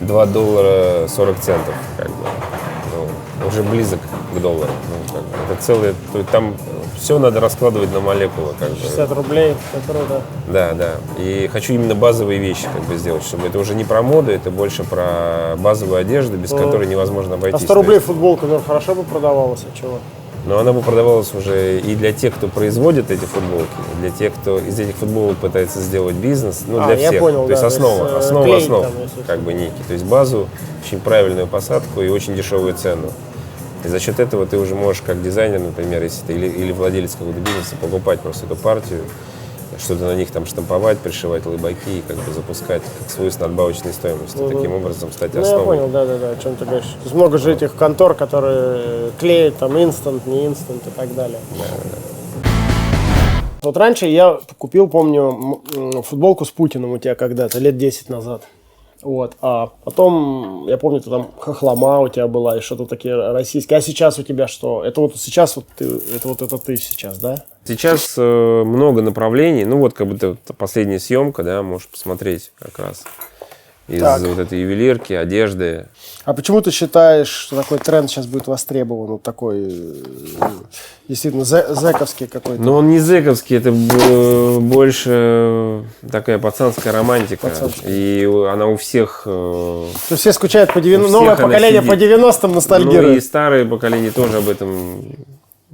2 0.00 0.26
доллара 0.26 1.08
40 1.08 1.38
центов. 1.40 1.74
Как 1.96 2.08
бы. 2.08 2.14
Ну, 2.94 3.48
уже 3.48 3.62
близок 3.62 4.00
к 4.34 4.40
доллару. 4.40 4.70
Ну, 4.88 5.14
как 5.14 5.22
бы, 5.22 5.54
это 5.54 6.18
есть 6.18 6.30
Там 6.30 6.54
все 7.00 7.18
надо 7.18 7.40
раскладывать 7.40 7.92
на 7.92 8.00
молекулы. 8.00 8.54
Как 8.58 8.70
бы. 8.70 8.76
50 8.76 9.12
рублей, 9.12 9.54
это 9.72 9.92
круто. 9.92 10.22
Да, 10.48 10.72
да. 10.74 10.90
И 11.18 11.48
хочу 11.52 11.72
именно 11.74 11.94
базовые 11.94 12.38
вещи 12.38 12.66
как 12.72 12.84
бы 12.84 12.96
сделать, 12.96 13.24
чтобы 13.24 13.46
это 13.46 13.58
уже 13.58 13.74
не 13.74 13.84
про 13.84 14.02
моду, 14.02 14.30
это 14.30 14.50
больше 14.50 14.84
про 14.84 15.56
базовую 15.58 15.98
одежду, 15.98 16.36
без 16.36 16.50
которой 16.50 16.86
невозможно 16.86 17.34
А 17.34 17.36
обойтись. 17.38 17.60
100 17.60 17.66
То 17.68 17.74
рублей 17.74 17.94
есть, 17.94 18.06
футболка, 18.06 18.46
ну, 18.46 18.60
хорошо 18.64 18.94
бы 18.94 19.02
продавалась, 19.02 19.64
а 19.72 19.76
чего? 19.76 19.98
Но 20.46 20.58
она 20.58 20.72
бы 20.72 20.80
продавалась 20.80 21.34
уже 21.34 21.80
и 21.80 21.94
для 21.94 22.12
тех, 22.12 22.34
кто 22.34 22.48
производит 22.48 23.10
эти 23.10 23.24
футболки, 23.26 23.68
и 23.94 24.00
для 24.00 24.10
тех, 24.10 24.32
кто 24.34 24.58
из 24.58 24.78
этих 24.78 24.96
футболок 24.96 25.36
пытается 25.36 25.80
сделать 25.80 26.14
бизнес, 26.16 26.64
ну, 26.66 26.78
А, 26.80 26.86
для 26.86 26.96
всех. 26.96 27.20
понял, 27.20 27.44
то 27.44 27.50
есть 27.50 27.60
да, 27.62 27.68
основа, 27.68 27.98
то 27.98 28.04
есть, 28.04 28.14
э, 28.14 28.18
основа 28.28 28.44
клей 28.44 28.56
основ, 28.56 28.82
там, 28.82 28.92
как 29.26 29.40
бы 29.40 29.52
некий. 29.52 29.82
То 29.86 29.92
есть 29.92 30.04
базу, 30.06 30.48
очень 30.84 30.98
правильную 31.00 31.46
посадку 31.46 32.00
и 32.00 32.08
очень 32.08 32.34
дешевую 32.34 32.74
цену. 32.74 33.08
И 33.84 33.88
за 33.88 33.98
счет 33.98 34.20
этого 34.20 34.46
ты 34.46 34.58
уже 34.58 34.74
можешь, 34.74 35.02
как 35.02 35.22
дизайнер, 35.22 35.60
например, 35.60 36.02
если 36.02 36.26
ты 36.26 36.34
или, 36.34 36.46
или 36.46 36.72
владелец 36.72 37.12
какого-то 37.12 37.40
бизнеса, 37.40 37.76
покупать 37.80 38.20
просто 38.20 38.46
эту 38.46 38.56
партию, 38.56 39.00
что-то 39.78 40.04
на 40.04 40.14
них 40.14 40.30
там 40.30 40.44
штамповать, 40.44 40.98
пришивать 40.98 41.46
лыбаки 41.46 41.98
и 41.98 42.02
как 42.06 42.16
бы 42.18 42.32
запускать 42.32 42.82
как 42.98 43.10
свою 43.10 43.30
с 43.30 43.38
надбавочной 43.38 43.94
стоимостью. 43.94 44.48
Таким 44.50 44.74
образом 44.74 45.10
стать 45.10 45.32
Ну, 45.32 45.40
я 45.40 45.46
основой. 45.46 45.78
понял, 45.78 45.88
да-да-да, 45.88 46.30
о 46.30 46.36
чем 46.36 46.56
ты 46.56 46.66
говоришь. 46.66 46.84
То 46.88 47.04
есть 47.04 47.14
много 47.14 47.38
же 47.38 47.52
этих 47.52 47.74
контор, 47.74 48.14
которые 48.14 49.12
клеят 49.18 49.56
там 49.56 49.82
инстант, 49.82 50.26
не 50.26 50.46
инстант 50.46 50.86
и 50.86 50.90
так 50.90 51.14
далее. 51.14 51.38
Вот 53.62 53.76
раньше 53.76 54.06
я 54.06 54.40
купил, 54.58 54.88
помню, 54.88 55.62
футболку 56.02 56.44
с 56.44 56.50
Путиным 56.50 56.92
у 56.92 56.98
тебя 56.98 57.14
когда-то, 57.14 57.58
лет 57.58 57.76
10 57.76 58.08
назад. 58.08 58.42
Вот. 59.02 59.36
А 59.40 59.66
потом, 59.84 60.66
я 60.68 60.76
помню, 60.76 61.00
ты 61.00 61.10
там 61.10 61.30
хохлома 61.38 62.00
у 62.00 62.08
тебя 62.08 62.28
была 62.28 62.58
и 62.58 62.60
что-то 62.60 62.86
такие 62.86 63.14
российские. 63.32 63.78
А 63.78 63.80
сейчас 63.80 64.18
у 64.18 64.22
тебя 64.22 64.48
что? 64.48 64.84
Это 64.84 65.00
вот 65.00 65.16
сейчас 65.16 65.56
вот 65.56 65.66
ты, 65.76 65.84
это 66.14 66.28
вот 66.28 66.42
это 66.42 66.58
ты 66.58 66.76
сейчас, 66.76 67.18
да? 67.18 67.44
Сейчас 67.64 68.14
э, 68.16 68.22
много 68.22 69.02
направлений. 69.02 69.64
Ну 69.64 69.78
вот 69.78 69.94
как 69.94 70.06
бы 70.06 70.36
последняя 70.56 70.98
съемка, 70.98 71.42
да, 71.42 71.62
можешь 71.62 71.88
посмотреть 71.88 72.52
как 72.58 72.78
раз 72.78 73.04
из 73.90 74.00
Так. 74.00 74.20
вот 74.22 74.38
этой 74.38 74.60
ювелирки, 74.60 75.12
одежды. 75.12 75.86
А 76.24 76.32
почему 76.34 76.60
ты 76.60 76.70
считаешь, 76.70 77.28
что 77.28 77.56
такой 77.56 77.78
тренд 77.78 78.08
сейчас 78.10 78.26
будет 78.26 78.46
востребован? 78.46 79.06
Вот 79.12 79.22
такой, 79.22 79.64
э, 79.68 80.48
действительно, 81.08 81.42
зэ- 81.42 81.74
зэковский 81.74 82.26
какой-то. 82.26 82.62
Но 82.62 82.74
он 82.76 82.88
не 82.90 82.98
зэковский, 83.00 83.56
это 83.56 83.72
б- 83.72 84.60
больше 84.60 85.84
такая 86.10 86.38
пацанская 86.38 86.92
романтика. 86.92 87.48
Пацанская. 87.48 87.90
И 87.92 88.24
она 88.24 88.66
у 88.66 88.76
всех... 88.76 89.22
э, 89.26 89.30
То 90.08 90.12
есть 90.12 90.20
все 90.20 90.32
скучают 90.32 90.72
по 90.72 90.80
90 90.80 91.08
У 91.08 91.20
новое 91.20 91.36
поколение 91.36 91.82
сидит. 91.82 91.90
по 91.90 91.94
90-м 91.94 92.38
Ну 92.42 92.50
и 92.50 92.54
ностальгирует. 92.54 93.24
старое 93.24 93.64
поколение 93.64 94.10
тоже 94.10 94.38
об 94.38 94.48
этом 94.48 95.16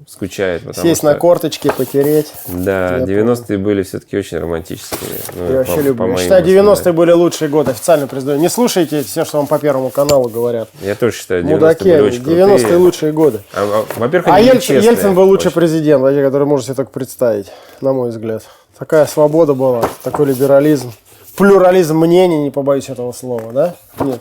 скучает. 0.07 0.63
Сесть 0.77 0.99
что- 0.99 1.07
на 1.07 1.15
корточки, 1.17 1.71
потереть. 1.77 2.33
Да, 2.49 2.99
Я 2.99 3.05
90-е 3.05 3.59
были 3.59 3.83
все-таки 3.83 4.17
очень 4.17 4.39
романтические. 4.39 5.01
Ну, 5.35 5.51
Я 5.51 5.59
вообще 5.59 5.75
по- 5.75 5.81
люблю. 5.81 6.07
по 6.07 6.11
Я 6.13 6.17
считаю, 6.19 6.45
90-е 6.45 6.63
воспоминаниям. 6.71 6.97
были 6.97 7.11
лучшие 7.13 7.49
годы, 7.49 7.71
официально 7.73 8.07
признаю. 8.07 8.39
Не 8.39 8.49
слушайте 8.49 9.03
все, 9.03 9.25
что 9.25 9.39
вам 9.39 9.47
по 9.49 9.59
Первому 9.59 9.91
каналу 9.91 10.29
говорят. 10.29 10.69
Я 10.81 10.95
тоже 10.95 11.17
считаю, 11.17 11.43
90-е 11.43 11.55
Мудаки, 11.57 11.85
были 11.85 12.01
очень 12.01 12.23
90-е 12.23 12.59
крутые. 12.59 12.77
лучшие 12.79 13.13
годы. 13.13 13.41
А, 13.53 13.63
а, 13.97 14.01
во-первых, 14.01 14.29
А 14.33 14.41
Ельцин, 14.41 14.81
Ельцин 14.81 15.15
был 15.15 15.25
лучший 15.25 15.49
очень. 15.49 15.55
президент, 15.61 16.03
который 16.05 16.47
можно 16.47 16.65
себе 16.65 16.75
только 16.75 16.91
представить, 16.93 17.47
на 17.81 17.93
мой 17.93 18.11
взгляд. 18.11 18.45
Такая 18.79 19.07
свобода 19.07 19.55
была, 19.55 19.89
такой 20.05 20.27
либерализм. 20.27 20.93
Плюрализм 21.37 21.99
мнений, 21.99 22.45
не 22.45 22.51
побоюсь 22.51 22.89
этого 22.89 23.13
слова, 23.13 23.53
да? 23.53 23.75
Нет. 24.01 24.21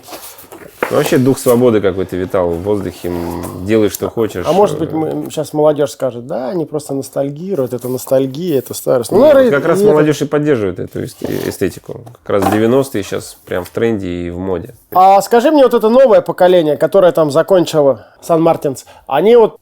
Ну, 0.90 0.96
вообще 0.96 1.18
дух 1.18 1.38
свободы 1.38 1.80
какой-то 1.80 2.16
витал 2.16 2.50
в 2.50 2.62
воздухе. 2.62 3.10
Делай, 3.62 3.88
что 3.90 4.08
хочешь. 4.10 4.44
А 4.46 4.52
может 4.52 4.78
быть, 4.78 4.92
мы, 4.92 5.30
сейчас 5.30 5.52
молодежь 5.52 5.90
скажет, 5.92 6.26
да, 6.26 6.48
они 6.50 6.64
просто 6.66 6.94
ностальгируют, 6.94 7.72
это 7.74 7.88
ностальгия, 7.88 8.58
это 8.58 8.74
старость. 8.74 9.10
Ну, 9.10 9.18
вот 9.18 9.34
наверное, 9.34 9.50
как 9.58 9.66
раз 9.68 9.80
и 9.80 9.82
это- 9.84 9.92
молодежь 9.92 10.22
и 10.22 10.24
поддерживает 10.26 10.78
эту 10.78 11.02
эст- 11.04 11.22
эстетику. 11.22 12.02
Как 12.22 12.30
раз 12.30 12.44
90-е 12.52 13.02
сейчас 13.02 13.36
прям 13.46 13.64
в 13.64 13.70
тренде 13.70 14.08
и 14.08 14.30
в 14.30 14.38
моде. 14.38 14.74
А 14.92 15.20
скажи 15.22 15.50
мне, 15.50 15.62
вот 15.64 15.74
это 15.74 15.88
новое 15.88 16.20
поколение, 16.20 16.76
которое 16.76 17.12
там 17.12 17.30
закончило 17.30 18.06
Сан-Мартинс, 18.22 18.86
они 19.06 19.36
вот, 19.36 19.56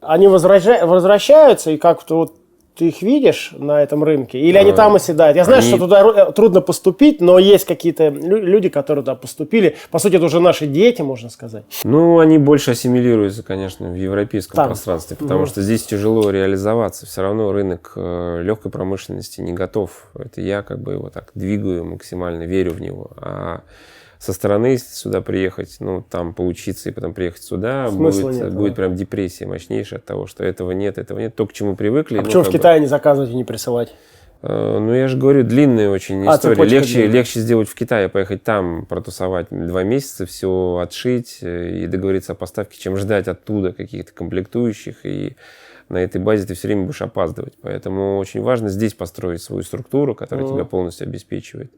они 0.00 0.28
возвраща- 0.28 0.86
возвращаются, 0.86 1.70
и 1.70 1.76
как-то 1.76 2.16
вот 2.16 2.32
ты 2.76 2.88
их 2.88 3.02
видишь 3.02 3.52
на 3.58 3.82
этом 3.82 4.02
рынке? 4.04 4.38
Или 4.38 4.56
они 4.56 4.72
там 4.72 4.94
оседают? 4.94 5.36
Я 5.36 5.44
знаю, 5.44 5.60
они- 5.60 5.68
что 5.68 5.78
туда 5.78 6.28
э, 6.28 6.32
трудно 6.32 6.60
поступить, 6.60 7.20
но 7.20 7.38
есть 7.38 7.64
какие-то 7.66 8.08
лю- 8.08 8.42
люди, 8.42 8.68
которые 8.68 9.02
туда 9.02 9.14
поступили. 9.14 9.76
По 9.90 9.98
сути, 9.98 10.16
это 10.16 10.24
уже 10.26 10.40
наши 10.40 10.66
дети, 10.66 11.02
можно 11.02 11.28
сказать. 11.30 11.64
Ну, 11.84 12.18
они 12.20 12.38
больше 12.38 12.70
ассимилируются, 12.70 13.42
конечно, 13.42 13.90
в 13.90 13.94
европейском 13.94 14.56
Там. 14.56 14.66
пространстве, 14.68 15.16
потому 15.16 15.46
что 15.46 15.62
здесь 15.62 15.82
тяжело 15.84 16.30
реализоваться. 16.30 17.06
Все 17.06 17.22
равно 17.22 17.52
рынок 17.52 17.92
э, 17.96 18.42
легкой 18.42 18.70
промышленности 18.70 19.40
не 19.40 19.52
готов. 19.52 20.08
Это 20.18 20.40
я 20.40 20.62
как 20.62 20.80
бы 20.80 20.92
его 20.92 21.10
так 21.10 21.30
двигаю 21.34 21.84
максимально, 21.84 22.44
верю 22.44 22.72
в 22.72 22.80
него. 22.80 23.10
А 23.16 23.60
со 24.20 24.34
стороны, 24.34 24.76
сюда 24.76 25.22
приехать, 25.22 25.76
ну, 25.80 26.02
там 26.02 26.34
поучиться 26.34 26.90
и 26.90 26.92
потом 26.92 27.14
приехать 27.14 27.42
сюда, 27.42 27.88
Смысла 27.88 28.28
будет, 28.28 28.42
нет, 28.42 28.54
будет 28.54 28.72
да. 28.72 28.76
прям 28.76 28.94
депрессия 28.94 29.46
мощнейшая 29.46 29.98
от 29.98 30.04
того, 30.04 30.26
что 30.26 30.44
этого 30.44 30.72
нет, 30.72 30.98
этого 30.98 31.18
нет. 31.20 31.34
То, 31.34 31.46
к 31.46 31.54
чему 31.54 31.74
привыкли. 31.74 32.18
А 32.18 32.20
ну, 32.20 32.26
почему 32.26 32.42
в 32.42 32.44
как 32.44 32.52
бы, 32.52 32.58
Китае 32.58 32.80
не 32.80 32.86
заказывать 32.86 33.30
и 33.30 33.34
не 33.34 33.44
присылать? 33.44 33.94
э, 34.42 34.78
ну, 34.78 34.92
я 34.92 35.08
же 35.08 35.16
говорю, 35.16 35.42
длинная 35.42 35.88
очень 35.88 36.26
А, 36.28 36.36
история. 36.36 36.62
Легче, 36.64 36.94
длинная. 36.94 37.12
легче 37.12 37.40
сделать 37.40 37.70
в 37.70 37.74
Китае, 37.74 38.10
поехать 38.10 38.42
там, 38.42 38.84
протусовать 38.84 39.46
два 39.50 39.84
месяца, 39.84 40.26
все 40.26 40.76
отшить 40.82 41.38
э, 41.40 41.78
и 41.78 41.86
договориться 41.86 42.32
о 42.32 42.34
поставке, 42.34 42.78
чем 42.78 42.98
ждать 42.98 43.26
оттуда 43.26 43.72
каких-то 43.72 44.12
комплектующих. 44.12 45.06
И 45.06 45.36
на 45.88 45.96
этой 45.96 46.20
базе 46.20 46.46
ты 46.46 46.52
все 46.52 46.68
время 46.68 46.84
будешь 46.84 47.00
опаздывать. 47.00 47.54
Поэтому 47.62 48.18
очень 48.18 48.42
важно 48.42 48.68
здесь 48.68 48.92
построить 48.92 49.40
свою 49.40 49.62
структуру, 49.62 50.14
которая 50.14 50.46
тебя 50.46 50.66
полностью 50.66 51.06
обеспечивает. 51.06 51.72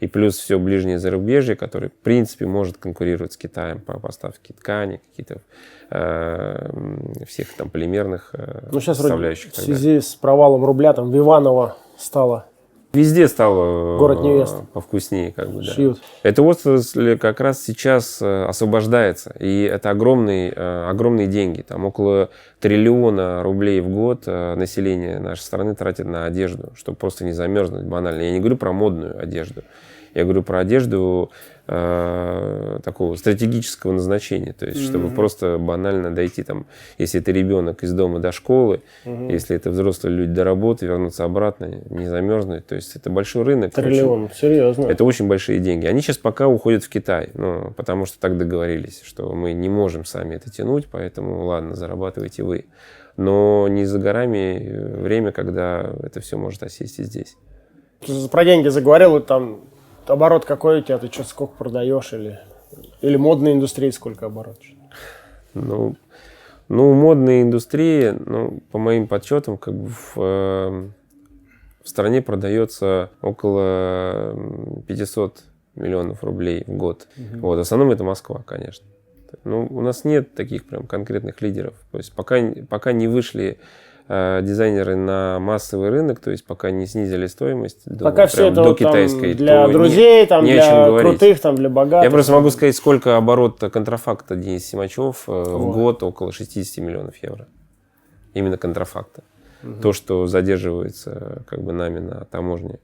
И 0.00 0.06
плюс 0.06 0.36
все 0.38 0.58
ближнее 0.58 0.98
зарубежье, 0.98 1.56
которое, 1.56 1.88
в 1.88 1.94
принципе, 1.94 2.46
может 2.46 2.76
конкурировать 2.76 3.32
с 3.32 3.36
Китаем 3.36 3.80
по 3.80 3.98
поставке 3.98 4.52
ткани, 4.54 5.00
какие-то 5.10 5.40
э, 5.90 7.24
всех 7.26 7.52
там 7.54 7.70
полимерных 7.70 8.30
э, 8.34 8.68
Ну, 8.72 8.80
сейчас 8.80 8.98
составляющих. 8.98 9.52
в 9.52 9.56
связи 9.56 10.00
с 10.00 10.14
провалом 10.14 10.64
рубля, 10.64 10.92
там, 10.92 11.10
Виваново 11.10 11.76
стало 11.96 12.46
Везде 12.96 13.28
стало 13.28 13.96
э, 13.96 13.98
Город 13.98 14.22
невест. 14.22 14.56
повкуснее, 14.72 15.32
как 15.32 15.50
бы, 15.50 15.62
да. 15.62 15.70
шьют. 15.70 16.00
Это 16.22 16.42
отрасль 16.42 17.18
как 17.18 17.40
раз 17.40 17.62
сейчас 17.62 18.22
э, 18.22 18.44
освобождается, 18.44 19.34
и 19.38 19.64
это 19.64 19.90
огромные, 19.90 20.50
э, 20.56 20.88
огромные 20.88 21.26
деньги. 21.26 21.60
Там 21.60 21.84
около 21.84 22.30
триллиона 22.58 23.42
рублей 23.42 23.80
в 23.80 23.88
год 23.90 24.22
э, 24.26 24.54
население 24.54 25.18
нашей 25.18 25.42
страны 25.42 25.74
тратит 25.74 26.06
на 26.06 26.24
одежду, 26.24 26.72
чтобы 26.74 26.96
просто 26.96 27.24
не 27.24 27.32
замерзнуть 27.32 27.84
банально. 27.84 28.22
Я 28.22 28.30
не 28.32 28.40
говорю 28.40 28.56
про 28.56 28.72
модную 28.72 29.20
одежду, 29.20 29.62
я 30.14 30.24
говорю 30.24 30.42
про 30.42 30.60
одежду 30.60 31.30
э, 31.68 32.78
такого 32.82 33.16
стратегического 33.16 33.92
назначения, 33.92 34.52
то 34.52 34.66
есть 34.66 34.82
чтобы 34.84 35.10
просто 35.10 35.58
банально 35.58 36.14
дойти 36.14 36.42
там, 36.42 36.66
если 36.98 37.20
это 37.20 37.32
ребенок 37.32 37.82
из 37.82 37.92
дома 37.92 38.18
до 38.20 38.32
школы, 38.32 38.82
если 39.04 39.56
это 39.56 39.70
взрослые 39.70 40.14
люди 40.16 40.32
до 40.32 40.44
работы, 40.44 40.86
вернуться 40.86 41.24
обратно, 41.24 41.82
не 41.90 42.06
замерзнуть, 42.06 42.66
то 42.66 42.74
есть 42.74 42.94
это 42.96 43.10
большой 43.10 43.42
рынок. 43.44 43.72
очень- 43.76 43.90
Триллион, 43.90 44.30
серьезно. 44.34 44.86
это 44.86 45.04
очень 45.04 45.26
большие 45.28 45.58
деньги. 45.58 45.86
Они 45.86 46.00
сейчас 46.00 46.18
пока 46.18 46.46
уходят 46.48 46.84
в 46.84 46.88
Китай, 46.88 47.30
ну, 47.34 47.72
потому 47.76 48.06
что 48.06 48.18
так 48.20 48.38
договорились, 48.38 49.02
что 49.04 49.34
мы 49.34 49.52
не 49.52 49.68
можем 49.68 50.04
сами 50.04 50.36
это 50.36 50.50
тянуть, 50.50 50.86
поэтому 50.90 51.44
ладно, 51.46 51.74
зарабатывайте 51.74 52.42
вы. 52.42 52.66
Но 53.16 53.66
не 53.68 53.86
за 53.86 53.98
горами 53.98 54.58
э, 54.60 55.00
время, 55.02 55.32
когда 55.32 55.90
это 56.02 56.20
все 56.20 56.36
может 56.36 56.62
осесть 56.62 56.98
и 56.98 57.02
здесь. 57.02 57.36
Про 58.30 58.44
деньги 58.44 58.68
заговорил, 58.68 59.12
вот 59.12 59.26
там 59.26 59.60
оборот 60.08 60.44
какой 60.44 60.80
у 60.80 60.82
тебя, 60.82 60.98
ты 60.98 61.08
что, 61.08 61.24
сколько 61.24 61.54
продаешь 61.54 62.12
или, 62.12 62.40
или 63.00 63.16
модной 63.16 63.52
индустрии 63.52 63.90
сколько 63.90 64.26
оборот? 64.26 64.58
Ну, 65.54 65.96
ну, 66.68 66.94
модная 66.94 67.42
индустрия, 67.42 68.12
ну, 68.12 68.60
по 68.72 68.78
моим 68.78 69.06
подсчетам, 69.06 69.56
как 69.56 69.74
бы 69.74 69.88
в, 69.88 70.16
э, 70.16 70.88
в 71.82 71.88
стране 71.88 72.22
продается 72.22 73.10
около 73.22 74.32
м, 74.32 74.82
500 74.86 75.44
миллионов 75.76 76.24
рублей 76.24 76.64
в 76.66 76.76
год. 76.76 77.06
Вот, 77.34 77.56
в 77.56 77.60
основном 77.60 77.90
это 77.92 78.02
Москва, 78.02 78.42
конечно. 78.44 78.86
Ну, 79.44 79.66
у 79.70 79.80
нас 79.80 80.04
нет 80.04 80.34
таких 80.34 80.66
прям 80.66 80.86
конкретных 80.86 81.40
лидеров. 81.40 81.74
То 81.92 81.98
есть 81.98 82.12
пока, 82.12 82.40
пока 82.68 82.92
не 82.92 83.06
вышли 83.06 83.58
дизайнеры 84.08 84.94
на 84.94 85.38
массовый 85.40 85.90
рынок, 85.90 86.20
то 86.20 86.30
есть 86.30 86.46
пока 86.46 86.70
не 86.70 86.86
снизили 86.86 87.26
стоимость 87.26 87.82
до, 87.86 88.04
Пока 88.04 88.26
все 88.26 88.36
прям 88.36 88.52
это 88.52 88.62
до 88.62 88.68
вот 88.68 88.78
там 88.78 88.88
китайской, 88.88 89.34
для 89.34 89.62
то 89.62 89.66
не- 89.66 89.72
друзей, 89.72 90.26
там, 90.26 90.44
не 90.44 90.52
о 90.52 90.54
для 90.54 90.62
чем 90.62 90.84
говорить. 90.84 91.10
крутых, 91.18 91.40
там, 91.40 91.54
для 91.56 91.68
богатых. 91.68 92.04
Я 92.04 92.10
просто 92.10 92.32
могу 92.32 92.50
сказать, 92.50 92.76
сколько 92.76 93.16
оборот 93.16 93.58
контрафакта 93.58 94.36
Денис 94.36 94.64
Симачев 94.64 95.24
э, 95.28 95.32
в 95.32 95.72
год 95.72 96.02
около 96.02 96.30
60 96.32 96.84
миллионов 96.84 97.16
евро. 97.22 97.48
Именно 98.34 98.58
контрафакта. 98.58 99.24
То, 99.82 99.92
что 99.92 100.26
задерживается 100.26 101.42
как 101.48 101.62
бы 101.62 101.72
нами 101.72 101.98
на 101.98 102.24
таможне 102.26 102.78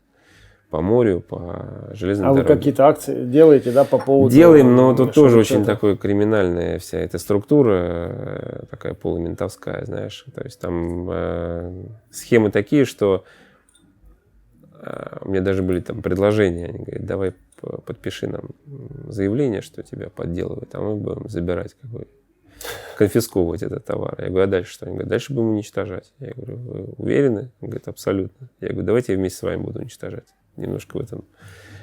по 0.72 0.80
морю, 0.80 1.20
по 1.20 1.90
железной 1.92 2.28
А 2.28 2.30
вы 2.30 2.38
дороге. 2.38 2.54
какие-то 2.56 2.86
акции 2.88 3.26
делаете, 3.26 3.72
да, 3.72 3.84
по 3.84 3.98
поводу... 3.98 4.34
Делаем, 4.34 4.74
но 4.74 4.96
тут 4.96 5.12
тоже 5.12 5.38
очень 5.38 5.56
что-то- 5.56 5.66
такой 5.74 5.98
криминальная 5.98 6.78
вся 6.78 6.98
эта 6.98 7.18
структура, 7.18 7.74
э, 7.74 8.64
такая 8.70 8.94
полументовская, 8.94 9.84
знаешь. 9.84 10.24
То 10.34 10.42
есть 10.42 10.58
там 10.60 11.10
э, 11.10 11.84
схемы 12.10 12.50
такие, 12.50 12.86
что 12.86 13.24
э, 14.82 15.18
у 15.20 15.28
меня 15.28 15.42
даже 15.42 15.62
были 15.62 15.80
там 15.80 16.00
предложения. 16.00 16.68
Они 16.68 16.78
говорят, 16.78 17.04
давай 17.04 17.32
подпиши 17.84 18.26
нам 18.26 18.52
заявление, 19.08 19.60
что 19.60 19.82
тебя 19.82 20.08
подделывают, 20.08 20.74
а 20.74 20.80
мы 20.80 20.96
будем 20.96 21.28
забирать 21.28 21.76
как 21.82 21.90
бы 21.90 22.06
конфисковывать 22.96 23.62
этот 23.62 23.84
товар. 23.84 24.14
Я 24.18 24.28
говорю, 24.30 24.44
а 24.44 24.46
дальше 24.46 24.72
что? 24.72 24.86
Они 24.86 24.94
говорят, 24.94 25.10
дальше 25.10 25.34
будем 25.34 25.50
уничтожать. 25.50 26.14
Я 26.18 26.32
говорю, 26.34 26.56
вы 26.56 26.84
уверены? 26.96 27.50
Он 27.60 27.68
говорит, 27.68 27.88
абсолютно. 27.88 28.48
Я 28.62 28.68
говорю, 28.68 28.86
давайте 28.86 29.12
я 29.12 29.18
вместе 29.18 29.38
с 29.38 29.42
вами 29.42 29.60
буду 29.60 29.80
уничтожать. 29.80 30.28
Немножко 30.56 30.98
в 30.98 31.00
этом 31.00 31.24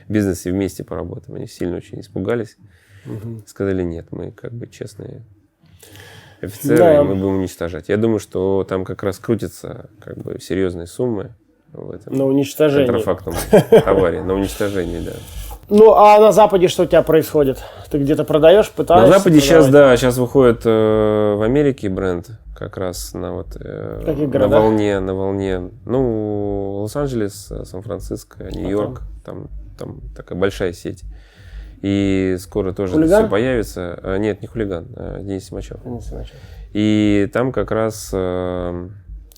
бизнесе 0.08 0.52
вместе 0.52 0.84
поработаем. 0.84 1.36
Они 1.36 1.48
сильно 1.48 1.78
очень 1.78 2.00
испугались. 2.00 2.58
Сказали, 3.46 3.84
нет, 3.84 4.08
мы 4.12 4.32
как 4.32 4.52
бы 4.54 4.68
честные 4.68 5.24
офицеры, 6.42 6.78
Да. 6.78 6.96
и 7.02 7.04
мы 7.04 7.16
будем 7.16 7.38
уничтожать. 7.38 7.90
Я 7.90 7.98
думаю, 7.98 8.20
что 8.20 8.66
там 8.68 8.86
как 8.86 9.04
раз 9.04 9.18
крутятся 9.20 9.90
как 10.00 10.18
бы 10.18 10.40
серьезные 10.40 10.88
суммы 10.88 11.32
в 11.74 11.92
этом 11.92 12.14
На 12.16 12.26
уничтожение. 12.26 12.88
контрафактном 12.88 13.36
товаре, 13.84 14.22
на 14.24 14.34
уничтожении, 14.34 15.00
да. 15.00 15.14
Ну, 15.70 15.94
а 15.94 16.20
на 16.20 16.32
Западе 16.32 16.68
что 16.68 16.84
у 16.84 16.86
тебя 16.88 17.04
происходит? 17.04 17.64
Ты 17.92 18.00
где-то 18.00 18.24
продаешь, 18.24 18.72
пытаешься? 18.72 19.08
На 19.12 19.18
Западе 19.20 19.40
сейчас, 19.40 19.66
продавать? 19.66 19.92
да, 19.92 19.98
сейчас 19.98 20.18
выходит 20.18 20.62
э, 20.66 21.36
в 21.38 21.42
Америке 21.44 21.90
бренд 21.90 22.28
как 22.60 22.78
раз 22.78 23.14
на 23.14 23.34
вот 23.34 23.56
э, 23.60 24.02
каких 24.06 24.26
на 24.28 24.32
городах? 24.34 24.62
волне, 24.64 25.00
на 25.00 25.14
волне, 25.16 25.72
ну 25.86 26.82
Лос-Анджелес, 26.84 27.52
э, 27.52 27.64
Сан-Франциско, 27.66 28.44
Нью-Йорк, 28.52 29.02
там 29.26 29.48
там 29.78 30.02
такая 30.16 30.38
большая 30.38 30.74
сеть. 30.74 31.04
И 31.82 32.36
скоро 32.40 32.74
тоже 32.74 32.94
Хулиган? 32.96 33.22
все 33.24 33.30
появится. 33.32 33.98
А, 34.04 34.18
нет, 34.18 34.42
не 34.42 34.48
хулиган, 34.50 34.88
а 34.98 35.20
Денис 35.22 35.46
Симачев. 35.46 35.84
Не 35.86 36.02
знаю. 36.02 36.26
И 36.74 37.30
там 37.32 37.54
как 37.54 37.72
раз 37.72 38.12
э, 38.14 38.90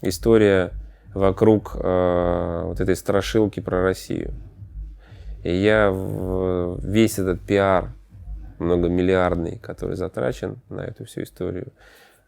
история 0.01 0.71
вокруг 1.13 1.75
э, 1.75 2.61
вот 2.65 2.79
этой 2.81 2.95
страшилки 2.95 3.59
про 3.59 3.83
Россию. 3.83 4.33
И 5.43 5.53
я 5.55 5.91
в- 5.91 6.79
весь 6.83 7.19
этот 7.19 7.41
пиар 7.41 7.93
многомиллиардный, 8.57 9.57
который 9.59 9.95
затрачен 9.95 10.57
на 10.69 10.81
эту 10.81 11.05
всю 11.05 11.21
историю, 11.23 11.71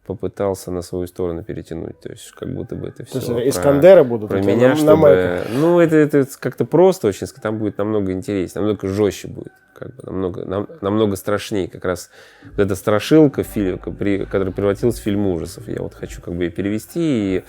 попытался 0.05 0.69
на 0.71 0.81
свою 0.81 1.07
сторону 1.07 1.43
перетянуть. 1.43 1.99
То 2.01 2.09
есть 2.09 2.31
как 2.31 2.53
будто 2.53 2.75
бы 2.75 2.87
это 2.89 3.05
все 3.05 3.19
То 3.21 3.39
есть 3.39 3.55
Искандеры 3.57 4.03
будут 4.03 4.29
про 4.29 4.41
меня, 4.41 4.69
на- 4.69 4.69
на 4.69 4.75
чтобы... 4.75 4.97
майках? 4.97 5.47
Ну, 5.53 5.79
это, 5.79 5.95
это 5.95 6.25
как-то 6.39 6.65
просто 6.65 7.07
очень, 7.07 7.27
там 7.41 7.57
будет 7.57 7.77
намного 7.77 8.11
интереснее, 8.11 8.61
намного 8.63 8.87
жестче 8.87 9.29
будет, 9.29 9.53
как 9.73 9.95
бы, 9.95 10.03
намного, 10.03 10.45
нам- 10.45 10.67
намного 10.81 11.15
страшнее. 11.15 11.69
Как 11.69 11.85
раз 11.85 12.09
вот 12.43 12.59
эта 12.59 12.75
страшилка, 12.75 13.43
фильм, 13.43 13.79
при- 13.79 14.25
которая 14.25 14.51
превратилась 14.51 14.99
в 14.99 15.03
фильм 15.03 15.25
ужасов. 15.27 15.67
Я 15.69 15.81
вот 15.81 15.93
хочу 15.93 16.21
как 16.21 16.33
бы 16.35 16.43
ее 16.45 16.49
перевести 16.51 17.37
и 17.37 17.43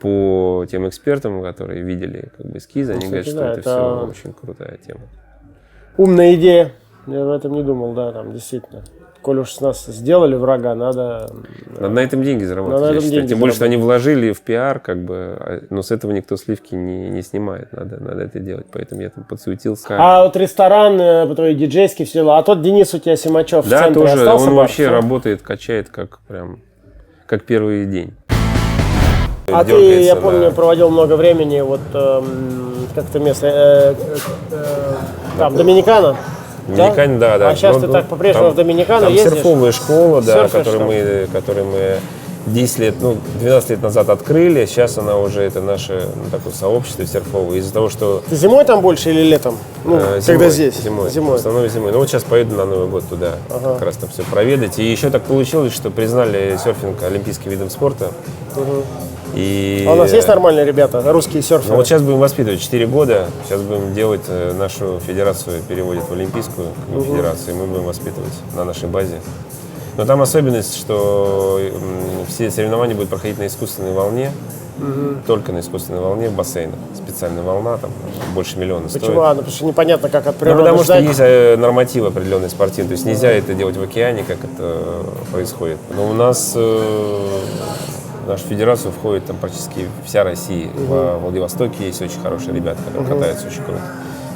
по 0.00 0.66
тем 0.68 0.88
экспертам, 0.88 1.40
которые 1.42 1.82
видели 1.82 2.30
как 2.36 2.46
бы 2.46 2.58
эскизы, 2.58 2.92
они 2.94 3.04
Ну, 3.04 3.06
говорят, 3.10 3.26
кстати, 3.26 3.36
что 3.36 3.44
да, 3.46 3.50
это, 3.52 3.60
это- 3.60 4.10
все 4.12 4.20
очень 4.26 4.32
крутая 4.32 4.76
тема. 4.84 5.00
Умная 5.96 6.34
идея. 6.34 6.72
Я 7.06 7.24
в 7.24 7.30
этом 7.30 7.52
не 7.52 7.62
думал, 7.62 7.94
да, 7.94 8.10
там 8.12 8.32
действительно. 8.32 8.82
Коль 9.22 9.38
уж 9.38 9.52
с 9.52 9.60
нас 9.60 9.86
сделали 9.86 10.34
врага, 10.34 10.74
надо... 10.74 11.30
Надо 11.78 11.88
на 11.90 12.00
этом 12.00 12.22
деньги 12.24 12.42
заработать. 12.44 12.80
Надо 12.80 12.92
на 12.92 12.94
я 12.96 13.00
считаю. 13.00 13.20
деньги 13.20 13.28
Тем 13.30 13.38
более, 13.38 13.54
что 13.54 13.64
они 13.64 13.76
вложили 13.76 14.32
в 14.32 14.40
пиар, 14.40 14.80
как 14.80 15.04
бы, 15.04 15.36
а- 15.38 15.62
но 15.70 15.82
с 15.82 15.92
этого 15.92 16.10
никто 16.10 16.36
сливки 16.36 16.74
не, 16.74 17.08
не 17.08 17.22
снимает. 17.22 17.72
Надо, 17.72 18.02
надо 18.02 18.22
это 18.22 18.40
делать. 18.40 18.66
Поэтому 18.72 19.00
я 19.02 19.10
там 19.10 19.22
подсуетился. 19.24 19.86
А 19.90 20.24
вот 20.24 20.36
ресторан, 20.36 21.00
э, 21.00 21.34
твой 21.36 21.54
диджейский, 21.54 22.04
все 22.04 22.20
дела. 22.20 22.38
А 22.38 22.42
тот 22.42 22.62
Денис 22.62 22.92
у 22.94 22.98
тебя 22.98 23.14
Симачев 23.16 23.64
в 23.64 23.68
Да, 23.68 23.84
центре 23.84 24.02
тоже. 24.02 24.14
остался? 24.14 24.44
Он 24.44 24.50
бар? 24.50 24.64
вообще 24.64 24.82
Всё? 24.86 24.90
работает, 24.92 25.42
качает 25.42 25.88
как 25.88 26.18
прям 26.26 26.58
как 27.26 27.44
первый 27.44 27.86
день. 27.86 28.14
А 29.52 29.64
ты, 29.64 30.02
я 30.02 30.16
помню, 30.16 30.40
да. 30.40 30.50
проводил 30.50 30.90
много 30.90 31.16
времени, 31.16 31.60
вот 31.60 31.80
эм, 31.94 32.88
как 32.94 33.04
это 33.08 33.18
место, 33.18 33.46
э, 33.46 33.94
э, 33.94 34.16
э, 34.50 34.94
там, 35.38 35.56
Доминикана. 35.56 36.16
Доминикане, 36.68 37.18
да, 37.18 37.38
да. 37.38 37.50
А 37.50 37.56
сейчас 37.56 37.76
Ну, 37.76 37.82
ты 37.82 37.88
так 37.88 38.06
по-прежнему 38.06 38.50
в 38.50 38.54
Доминикану 38.54 39.08
ездишь? 39.08 39.32
серфовая 39.32 39.72
школа, 39.72 40.22
да, 40.22 40.48
которую 40.48 40.84
мы, 40.86 41.28
которую 41.32 41.66
мы 41.66 41.98
10 42.46 42.78
лет, 42.80 42.94
ну, 43.00 43.16
12 43.40 43.70
лет 43.70 43.82
назад 43.82 44.08
открыли. 44.10 44.66
Сейчас 44.66 44.98
она 44.98 45.16
уже, 45.16 45.42
это 45.42 45.60
наше 45.60 46.08
ну, 46.16 46.30
такое 46.30 46.52
сообщество 46.52 47.06
серфовое. 47.06 47.58
Из-за 47.58 47.72
того, 47.72 47.88
что 47.88 48.22
Ты 48.28 48.34
зимой 48.34 48.64
там 48.64 48.80
больше 48.80 49.10
или 49.10 49.22
летом? 49.22 49.56
Ну, 49.84 49.96
Э, 49.96 50.20
когда 50.20 50.20
зимой, 50.20 50.50
здесь? 50.50 50.74
Зимой. 50.82 51.10
Зимой. 51.10 51.32
В 51.32 51.34
основном 51.40 51.68
зимой. 51.68 51.92
Ну 51.92 51.98
вот 51.98 52.08
сейчас 52.08 52.24
поеду 52.24 52.56
на 52.56 52.64
Новый 52.64 52.88
год 52.88 53.04
туда, 53.08 53.34
как 53.48 53.82
раз 53.82 53.96
там 53.96 54.10
все 54.10 54.22
проведать. 54.24 54.78
И 54.80 54.84
еще 54.90 55.10
так 55.10 55.22
получилось, 55.22 55.72
что 55.72 55.90
признали 55.90 56.58
серфинг 56.62 57.00
олимпийским 57.02 57.50
видом 57.50 57.70
спорта. 57.70 58.10
И... 59.34 59.84
А 59.88 59.92
у 59.92 59.96
нас 59.96 60.12
есть 60.12 60.28
нормальные 60.28 60.64
ребята, 60.64 61.02
русские 61.12 61.42
серферы? 61.42 61.70
Ну 61.70 61.76
вот 61.76 61.86
сейчас 61.86 62.02
будем 62.02 62.18
воспитывать 62.18 62.60
4 62.60 62.86
года. 62.86 63.26
Сейчас 63.46 63.60
будем 63.62 63.94
делать 63.94 64.22
э, 64.28 64.52
нашу 64.52 65.00
федерацию, 65.00 65.62
переводит 65.68 66.04
в 66.08 66.12
Олимпийскую 66.12 66.68
бы, 66.88 67.02
федерацию, 67.02 67.54
и 67.54 67.58
мы 67.58 67.66
будем 67.66 67.84
воспитывать 67.84 68.32
на 68.54 68.64
нашей 68.64 68.88
базе. 68.88 69.20
Но 69.96 70.06
там 70.06 70.22
особенность, 70.22 70.76
что 70.78 71.60
все 72.28 72.50
соревнования 72.50 72.94
будут 72.94 73.10
проходить 73.10 73.38
на 73.38 73.46
искусственной 73.46 73.92
волне, 73.92 74.32
только 75.26 75.52
на 75.52 75.60
искусственной 75.60 76.00
волне 76.00 76.28
в 76.28 76.32
бассейнах. 76.32 76.76
Специальная 76.94 77.42
волна, 77.42 77.76
там 77.76 77.90
больше 78.34 78.58
миллиона 78.58 78.88
стоит. 78.88 79.02
Почему? 79.02 79.20
А, 79.20 79.30
ну, 79.34 79.36
потому 79.40 79.54
что 79.54 79.64
непонятно, 79.66 80.08
как 80.08 80.26
от 80.26 80.34
Ну, 80.34 80.40
природы 80.40 80.62
потому 80.62 80.78
что 80.78 80.84
ждать. 80.94 81.04
есть 81.04 81.20
э, 81.20 81.56
нормативы 81.56 82.08
определенные 82.08 82.48
спортивные. 82.48 82.88
То 82.88 82.92
есть 82.92 83.04
нельзя 83.04 83.30
это 83.30 83.54
делать 83.54 83.76
в 83.76 83.82
океане, 83.82 84.24
как 84.26 84.38
это 84.38 84.48
э, 84.58 85.02
происходит. 85.30 85.76
Но 85.94 86.08
у 86.08 86.14
нас 86.14 86.52
э, 86.56 87.38
в 88.24 88.28
нашу 88.28 88.44
федерацию 88.46 88.92
входит 88.92 89.26
там 89.26 89.36
практически 89.36 89.88
вся 90.04 90.24
Россия. 90.24 90.68
Во 90.88 91.18
Владивостоке 91.18 91.86
есть 91.86 92.00
очень 92.00 92.20
хорошие 92.20 92.54
ребята, 92.54 92.82
которые 92.82 93.08
катаются 93.08 93.46
очень 93.46 93.62
круто. 93.62 93.80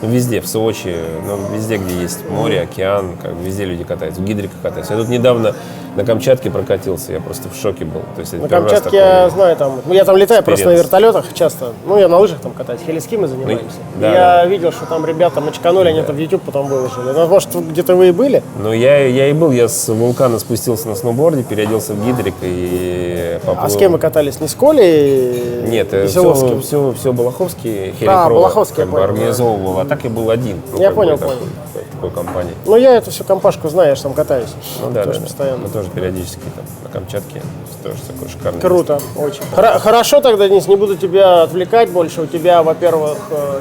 Ну, 0.03 0.11
везде, 0.11 0.41
в 0.41 0.47
Сочи, 0.47 0.95
ну, 1.27 1.39
везде, 1.55 1.79
где 1.79 2.03
есть 2.03 2.29
море, 2.29 2.61
океан, 2.61 3.17
как 3.23 3.35
бы 3.35 3.45
везде 3.45 3.65
люди 3.65 3.85
катаются. 3.85 4.21
В 4.21 4.25
гидриках 4.25 4.61
катаются. 4.63 4.93
Я 4.93 5.01
тут 5.01 5.09
недавно 5.09 5.55
на 5.97 6.05
Камчатке 6.05 6.51
прокатился, 6.51 7.13
я 7.13 7.21
просто 7.21 7.49
в 7.49 7.57
шоке 7.57 7.85
был. 7.85 8.03
То 8.15 8.21
есть, 8.21 8.33
На 8.35 8.49
Камчатке 8.49 8.85
такое- 8.85 9.01
я 9.23 9.31
знаю 9.31 9.57
там. 9.57 9.81
Ну, 9.87 9.95
я 9.95 10.05
там 10.05 10.17
летаю 10.17 10.43
просто 10.43 10.67
на 10.67 10.73
experience. 10.73 10.77
вертолетах 10.79 11.33
часто. 11.35 11.73
Ну, 11.87 11.99
я 11.99 12.09
на 12.09 12.19
лыжах 12.19 12.39
там 12.41 12.53
катаюсь. 12.53 12.81
Хелиски 12.87 13.17
мы 13.17 13.27
занимаемся. 13.29 13.65
Ну, 13.95 14.01
да, 14.01 14.09
я 14.13 14.15
да. 14.43 14.47
видел, 14.47 14.73
что 14.73 14.87
там 14.87 15.07
ребята 15.07 15.41
мочканули, 15.41 15.89
они 15.89 16.01
это 16.01 16.13
в 16.13 16.19
YouTube 16.19 16.43
потом 16.43 16.67
выложили. 16.69 17.13
Ну, 17.15 17.27
может, 17.27 17.55
где-то 17.55 17.97
вы 17.97 18.09
и 18.09 18.13
были? 18.13 18.43
Ну, 18.63 18.73
я, 18.73 18.99
я 19.07 19.29
и 19.29 19.33
был, 19.33 19.51
я 19.51 19.69
с 19.69 19.89
вулкана 19.89 20.39
спустился 20.39 20.89
на 20.89 20.95
сноуборде, 20.95 21.43
переоделся 21.43 21.95
в 21.95 22.07
гидрик 22.07 22.35
и 22.43 23.39
поплыл. 23.45 23.65
А 23.65 23.69
с 23.71 23.77
кем 23.77 23.93
вы 23.93 23.99
катались? 23.99 24.41
Не 24.41 24.49
с 24.49 24.55
Колей? 24.55 25.63
Нет, 25.67 25.89
все, 26.09 26.61
все, 26.61 26.93
все 26.99 27.13
Балаховский, 27.13 27.93
Херри 27.99 28.07
А, 28.09 28.29
Балаховский, 28.29 28.81
я 28.81 28.87
бы 28.87 28.93
понял, 28.93 29.05
организовывал, 29.05 29.81
а 29.81 29.85
так 29.85 30.05
я 30.05 30.11
был 30.11 30.31
один. 30.31 30.61
Ну, 30.73 30.81
Я 30.81 30.91
понял, 30.91 31.17
такой- 31.19 31.37
понял. 31.37 31.51
Такой 31.93 32.11
компании. 32.11 32.53
Ну, 32.67 32.77
я 32.77 32.97
эту 32.97 33.11
всю 33.11 33.25
компашку 33.25 33.69
знаю, 33.71 33.91
я 33.91 33.95
же 33.95 34.03
там 34.03 34.13
катаюсь. 34.13 34.53
Ну 34.83 34.91
да, 34.91 35.05
Тоже 35.05 35.15
да, 35.15 35.21
да. 35.21 35.27
постоянно. 35.27 35.59
Мы 35.63 35.69
тоже 35.71 35.86
периодически 35.91 36.41
там 36.55 36.65
на 36.85 36.89
Камчатке. 36.91 37.43
Тоже 37.83 37.99
такой 38.07 38.29
шикарный. 38.29 38.61
Круто, 38.61 39.01
очень. 39.17 39.43
Хора- 39.55 39.79
хорошо 39.79 40.21
тогда, 40.21 40.49
Денис, 40.49 40.67
не 40.67 40.77
буду 40.77 40.97
тебя 40.97 41.43
отвлекать 41.43 41.91
больше. 41.91 42.23
У 42.23 42.27
тебя, 42.27 42.63
во-первых, 42.63 43.19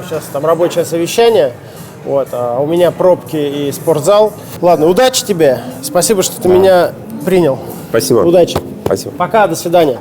сейчас 0.08 0.24
там 0.32 0.44
рабочее 0.46 0.84
совещание. 0.84 1.52
Вот, 2.04 2.28
а 2.32 2.60
у 2.60 2.66
меня 2.66 2.90
пробки 2.92 3.36
и 3.36 3.72
спортзал. 3.72 4.32
Ладно, 4.62 4.86
удачи 4.86 5.24
тебе. 5.24 5.60
Спасибо, 5.82 6.22
что 6.22 6.40
ты 6.40 6.48
меня 6.48 6.92
принял. 7.24 7.58
Спасибо. 7.90 8.18
Удачи. 8.20 8.58
Спасибо. 8.84 9.12
Пока, 9.16 9.46
до 9.46 9.56
свидания. 9.56 9.98